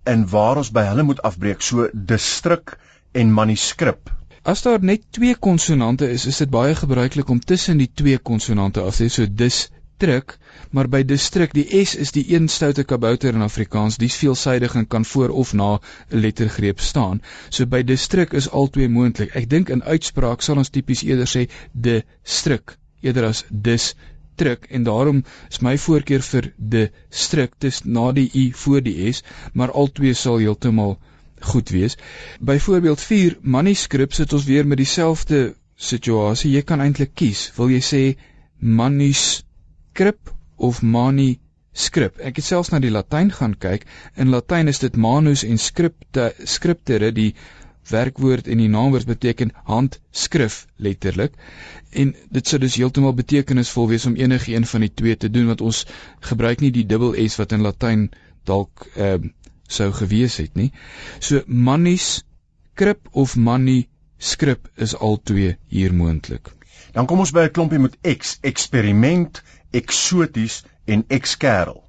en 0.02 0.26
waar 0.34 0.58
ons 0.64 0.72
by 0.74 0.84
hulle 0.90 1.06
moet 1.06 1.22
afbreek, 1.22 1.62
so 1.62 1.88
distrik 1.94 2.74
en 3.12 3.32
manuskrip. 3.32 4.10
As 4.42 4.62
daar 4.62 4.82
net 4.82 5.06
twee 5.10 5.34
konsonante 5.34 6.10
is, 6.10 6.26
is 6.26 6.42
dit 6.42 6.50
baie 6.50 6.74
gebruiklik 6.74 7.28
om 7.28 7.38
tussen 7.40 7.78
die 7.78 7.90
twee 7.94 8.18
konsonante 8.18 8.80
af 8.80 8.96
te 8.96 9.04
sê 9.04 9.08
so 9.08 9.26
dis 9.30 9.70
druk, 9.96 10.36
maar 10.70 10.88
by 10.90 11.02
distrik, 11.06 11.52
die 11.54 11.66
S 11.84 11.94
is 11.94 12.12
die 12.12 12.24
een 12.34 12.48
stoute 12.48 12.84
kabouter 12.84 13.34
in 13.34 13.44
Afrikaans, 13.46 13.98
dis 14.02 14.16
veelsidig 14.18 14.74
en 14.74 14.86
kan 14.86 15.04
voor 15.04 15.28
of 15.28 15.52
na 15.52 15.74
'n 15.74 16.20
lettergreep 16.20 16.80
staan. 16.80 17.22
So 17.48 17.66
by 17.66 17.82
distrik 17.82 18.32
is 18.32 18.50
albei 18.50 18.88
moontlik. 18.88 19.34
Ek 19.34 19.48
dink 19.50 19.68
in 19.68 19.82
uitspraak 19.82 20.42
sal 20.42 20.56
ons 20.56 20.70
tipies 20.70 21.02
eerder 21.02 21.26
sê 21.26 21.48
de 21.72 22.02
strik 22.22 22.76
eerder 23.00 23.24
as 23.24 23.44
dis 23.50 23.94
druk 24.34 24.66
en 24.70 24.82
daarom 24.82 25.24
is 25.50 25.60
my 25.60 25.78
voorkeur 25.78 26.22
vir 26.22 26.52
de 26.56 26.90
strik 27.10 27.52
dis 27.58 27.84
na 27.84 28.12
die 28.12 28.30
u 28.34 28.52
voor 28.52 28.82
die 28.82 29.12
s, 29.12 29.22
maar 29.52 29.70
albei 29.70 30.14
sal 30.14 30.38
heeltemal 30.38 30.98
goed 31.40 31.68
wees. 31.70 31.96
Byvoorbeeld 32.40 33.00
4 33.00 33.38
manuskrip 33.42 34.12
sit 34.12 34.32
ons 34.32 34.44
weer 34.44 34.66
met 34.66 34.78
dieselfde 34.78 35.54
situasie. 35.76 36.50
Jy 36.50 36.62
kan 36.62 36.80
eintlik 36.80 37.14
kies. 37.14 37.52
Wil 37.56 37.68
jy 37.68 37.80
sê 37.80 38.02
manuskrip 38.58 39.52
skrip 39.94 40.30
of 40.58 40.82
manuskrip. 40.82 42.18
Ek 42.18 42.40
het 42.40 42.46
selfs 42.46 42.72
na 42.72 42.80
die 42.82 42.90
Latyn 42.90 43.30
gaan 43.34 43.54
kyk. 43.62 43.84
In 44.18 44.32
Latyn 44.34 44.70
is 44.72 44.80
dit 44.82 44.96
manus 44.98 45.44
en 45.46 45.60
scripte, 45.62 46.32
scriptere 46.50 47.12
die 47.14 47.34
werkwoord 47.90 48.48
en 48.50 48.62
die 48.62 48.70
naamwoord 48.72 49.06
beteken 49.06 49.52
handskrif 49.68 50.64
letterlik. 50.82 51.36
En 51.92 52.10
dit 52.34 52.50
sou 52.50 52.58
dus 52.58 52.78
heeltemal 52.80 53.14
betekenisvol 53.14 53.86
wees 53.92 54.08
om 54.10 54.18
enige 54.18 54.56
een 54.56 54.66
van 54.66 54.86
die 54.86 54.90
twee 54.90 55.16
te 55.16 55.30
doen 55.30 55.52
want 55.52 55.62
ons 55.62 55.84
gebruik 56.26 56.64
nie 56.64 56.72
die 56.74 56.86
dubbel 56.90 57.14
s 57.28 57.38
wat 57.38 57.54
in 57.54 57.62
Latyn 57.62 58.08
dalk 58.50 58.88
ehm 58.96 59.30
uh, 59.30 59.32
sou 59.74 59.88
gewees 59.96 60.34
het 60.42 60.58
nie. 60.58 60.72
So 61.20 61.40
manuskrip 61.46 63.06
of 63.12 63.36
manuskrip 63.36 64.68
is 64.76 64.92
albei 64.98 65.54
hier 65.72 65.94
moontlik. 65.94 66.50
Dan 66.94 67.06
kom 67.10 67.22
ons 67.24 67.32
by 67.34 67.46
'n 67.48 67.54
klompie 67.56 67.78
met 67.78 67.96
X, 68.02 68.38
eksperiment, 68.42 69.42
eksoties 69.80 70.62
en 70.84 71.04
ekskerel. 71.08 71.84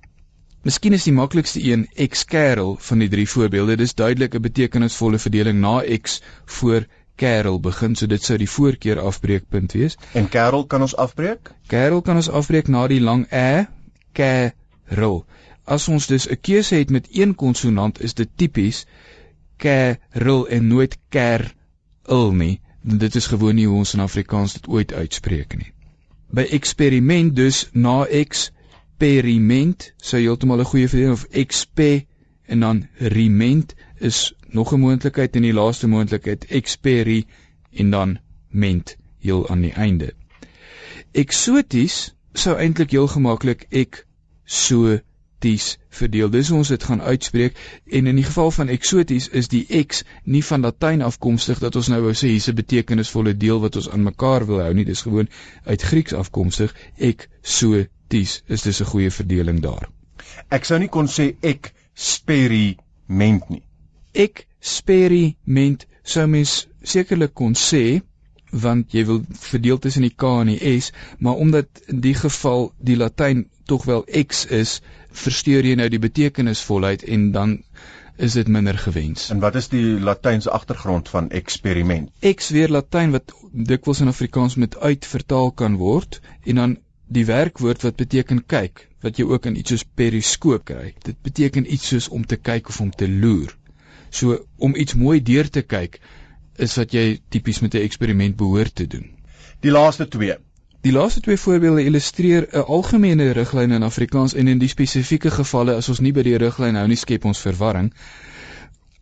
Miskien 0.66 0.96
is 0.98 1.04
die 1.06 1.14
maklikste 1.14 1.62
een 1.62 1.84
ekskerel 2.04 2.72
van 2.82 3.02
die 3.04 3.10
drie 3.10 3.28
voorbeelde. 3.30 3.76
Dis 3.78 3.94
duidelik 3.94 4.34
'n 4.36 4.42
betekenisvolle 4.42 5.20
verdeling 5.22 5.60
na 5.60 5.76
x 6.02 6.22
voor 6.46 6.88
kerel 7.16 7.60
begin, 7.60 7.96
so 7.96 8.08
dit 8.08 8.24
sou 8.24 8.38
die 8.38 8.50
voorkeur 8.50 9.00
afbreekpunt 9.00 9.76
wees. 9.78 9.98
En 10.14 10.30
kerel 10.30 10.66
kan 10.66 10.82
ons 10.82 10.96
afbreek? 10.96 11.52
Kerel 11.68 12.02
kan 12.02 12.16
ons 12.16 12.30
afbreek 12.30 12.68
na 12.68 12.88
die 12.88 13.00
lang 13.02 13.28
e, 13.32 13.66
kerel. 14.12 15.26
As 15.64 15.88
ons 15.88 16.08
dus 16.08 16.28
'n 16.30 16.42
keuse 16.42 16.76
het 16.76 16.90
met 16.90 17.08
een 17.12 17.36
konsonant, 17.36 18.02
is 18.02 18.14
dit 18.14 18.30
tipies 18.36 18.86
kerel 19.58 20.48
en 20.48 20.68
nooit 20.68 20.98
kerl 21.10 22.32
nie. 22.32 22.62
Dit 22.82 23.16
is 23.16 23.28
gewoon 23.28 23.56
nie 23.56 23.68
hoe 23.68 23.78
ons 23.78 23.94
in 23.94 24.00
Afrikaans 24.00 24.54
dit 24.54 24.68
ooit 24.68 24.94
uitspreek 24.94 25.58
nie 25.58 25.75
by 26.36 26.46
eksperiment 26.58 27.36
dus 27.36 27.66
na 27.74 28.04
x 28.06 28.50
experiment 28.96 29.94
sou 30.00 30.20
heeltemal 30.22 30.60
'n 30.64 30.70
goeie 30.72 30.88
verdeling 30.88 31.14
of 31.14 31.28
expe 31.32 32.06
en 32.48 32.60
dan 32.60 32.88
rement 32.98 33.74
is 34.00 34.34
nog 34.48 34.72
'n 34.74 34.80
moontlikheid 34.80 35.36
en 35.36 35.42
die 35.42 35.54
laaste 35.54 35.88
moontlikheid 35.88 36.46
experi 36.46 37.26
en 37.74 37.90
dan 37.90 38.18
ment 38.50 38.96
heel 39.20 39.50
aan 39.50 39.62
die 39.62 39.74
einde. 39.74 40.14
Eksoties 41.12 42.16
sou 42.34 42.56
eintlik 42.58 42.92
heel 42.92 43.08
gemaklik 43.08 43.66
ek 43.70 44.06
so 44.46 45.00
ties 45.46 45.68
verdeel. 46.00 46.30
Dis 46.34 46.52
ons 46.52 46.72
dit 46.74 46.84
gaan 46.90 47.02
uitspreek 47.02 47.58
en 48.00 48.10
in 48.12 48.20
die 48.20 48.26
geval 48.28 48.52
van 48.58 48.72
eksoties 48.74 49.28
is 49.42 49.50
die 49.52 49.64
x 49.84 50.04
nie 50.24 50.44
van 50.50 50.66
Latyn 50.66 51.06
afkomstig 51.06 51.62
dat 51.64 51.76
ons 51.82 51.92
nou 51.94 52.02
wou 52.08 52.14
sê 52.14 52.32
hier's 52.34 52.50
'n 52.52 52.60
betekenisvolle 52.62 53.36
deel 53.46 53.62
wat 53.66 53.80
ons 53.82 53.90
aan 53.90 54.08
mekaar 54.10 54.48
wil 54.50 54.64
hou 54.66 54.74
nie. 54.74 54.86
Dis 54.86 55.06
gewoon 55.08 55.30
uit 55.66 55.82
Grieks 55.92 56.14
afkomstig. 56.14 56.74
Ek 56.98 57.30
so 57.42 57.86
ties 58.10 58.42
is 58.48 58.66
dis 58.68 58.82
'n 58.82 58.92
goeie 58.94 59.12
verdeling 59.12 59.62
daar. 59.62 59.90
Ek 60.50 60.66
sou 60.66 60.80
nie 60.80 60.90
kon 60.90 61.08
sê 61.08 61.36
ek 61.42 61.74
experiment 61.96 63.50
nie. 63.50 63.64
Experiment 64.14 65.86
sou 66.04 66.28
mens 66.28 66.68
sekerlik 66.84 67.34
kon 67.34 67.56
sê 67.56 68.02
want 68.62 68.94
jy 68.96 69.04
wil 69.06 69.22
verdeel 69.40 69.80
tussen 69.84 70.06
die 70.06 70.14
k 70.16 70.30
en 70.42 70.52
die 70.54 70.80
s, 70.80 70.92
maar 71.20 71.42
omdat 71.44 71.84
in 71.92 72.00
die 72.04 72.16
geval 72.16 72.72
die 72.78 72.96
Latyn 72.98 73.46
tog 73.66 73.86
wel 73.90 74.06
x 74.24 74.46
is, 74.46 74.80
versteur 75.12 75.66
jy 75.66 75.76
nou 75.76 75.90
die 75.90 76.02
betekenisvolheid 76.02 77.04
en 77.04 77.32
dan 77.36 77.58
is 78.16 78.38
dit 78.40 78.48
minder 78.48 78.78
gewens. 78.80 79.30
En 79.34 79.42
wat 79.44 79.56
is 79.60 79.68
die 79.68 80.00
Latynse 80.00 80.52
agtergrond 80.56 81.10
van 81.12 81.30
eksperiment? 81.36 82.12
X 82.22 82.50
weer 82.56 82.72
Latyn 82.72 83.12
wat 83.12 83.34
dikwels 83.52 84.02
in 84.06 84.12
Afrikaans 84.12 84.56
met 84.56 84.78
uit 84.80 85.06
vertaal 85.06 85.52
kan 85.52 85.76
word 85.82 86.22
en 86.46 86.62
dan 86.62 86.78
die 87.08 87.26
werkwoord 87.26 87.84
wat 87.84 88.00
beteken 88.00 88.46
kyk, 88.48 88.88
wat 89.04 89.20
jy 89.20 89.28
ook 89.28 89.46
in 89.52 89.60
iets 89.60 89.76
soos 89.76 89.84
periskoop 89.84 90.66
kry. 90.72 90.94
Dit 91.04 91.20
beteken 91.22 91.68
iets 91.68 91.92
soos 91.92 92.08
om 92.08 92.26
te 92.26 92.40
kyk 92.40 92.72
of 92.72 92.80
om 92.82 92.92
te 92.92 93.10
loer. 93.10 93.52
So 94.10 94.40
om 94.58 94.76
iets 94.76 94.96
mooi 94.96 95.20
deur 95.22 95.50
te 95.50 95.62
kyk 95.62 96.00
is 96.58 96.76
wat 96.80 96.92
jy 96.94 97.20
tipies 97.30 97.60
met 97.60 97.74
'n 97.76 97.86
eksperiment 97.88 98.36
behoort 98.36 98.76
te 98.76 98.88
doen. 98.88 99.10
Die 99.60 99.72
laaste 99.72 100.08
twee. 100.08 100.38
Die 100.86 100.92
laaste 100.94 101.22
twee 101.22 101.38
voorbeelde 101.38 101.84
illustreer 101.84 102.48
'n 102.52 102.66
algemene 102.66 103.32
riglyn 103.32 103.72
in 103.72 103.84
Afrikaans 103.84 104.34
en 104.34 104.48
in 104.48 104.60
die 104.60 104.68
spesifieke 104.70 105.32
gevalle 105.32 105.76
as 105.76 105.90
ons 105.90 106.00
nie 106.00 106.12
by 106.14 106.24
die 106.24 106.38
riglyn 106.38 106.76
hou 106.76 106.88
nie 106.88 107.00
skep 107.04 107.26
ons 107.26 107.40
verwarring. 107.40 107.94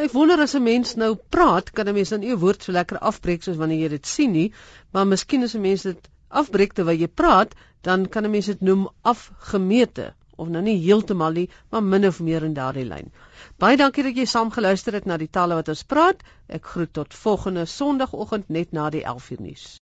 Ja, 0.00 0.06
ek 0.08 0.14
wonder 0.16 0.40
as 0.40 0.54
'n 0.56 0.64
mens 0.64 0.94
nou 1.00 1.08
praat, 1.34 1.66
kan 1.76 1.88
'n 1.88 1.94
mens 1.94 2.08
dan 2.12 2.20
nie 2.20 2.30
'n 2.32 2.38
woord 2.44 2.62
so 2.62 2.72
lekker 2.72 2.98
afbreek 3.08 3.42
soos 3.44 3.58
wanneer 3.62 3.80
jy 3.82 3.88
dit 3.94 4.06
sien 4.06 4.30
nie, 4.32 4.52
maar 4.92 5.06
miskien 5.10 5.42
as 5.44 5.54
'n 5.54 5.60
mens 5.60 5.82
dit 5.88 6.08
afbreek 6.42 6.72
terwyl 6.72 7.02
jy 7.02 7.08
praat, 7.20 7.52
dan 7.88 8.06
kan 8.08 8.24
'n 8.24 8.30
mens 8.30 8.46
dit 8.46 8.62
noem 8.68 8.88
afgemete 9.12 10.06
of 10.36 10.48
nou 10.48 10.62
nie 10.62 10.78
heeltemal 10.86 11.36
nie, 11.40 11.50
maar 11.70 11.82
min 11.82 12.06
of 12.06 12.20
meer 12.20 12.48
in 12.48 12.54
daardie 12.54 12.86
lyn. 12.88 13.12
Baie 13.58 13.76
dankie 13.76 14.06
dat 14.08 14.16
jy 14.16 14.24
saam 14.24 14.50
geluister 14.50 14.96
het 14.96 15.04
na 15.04 15.18
die 15.18 15.28
tale 15.28 15.54
wat 15.54 15.68
ons 15.68 15.84
praat. 15.84 16.22
Ek 16.48 16.64
groet 16.64 16.92
tot 16.92 17.14
volgende 17.14 17.66
Sondagoggend 17.66 18.48
net 18.48 18.72
na 18.72 18.88
die 18.88 19.04
11uur 19.04 19.40
nuus. 19.40 19.78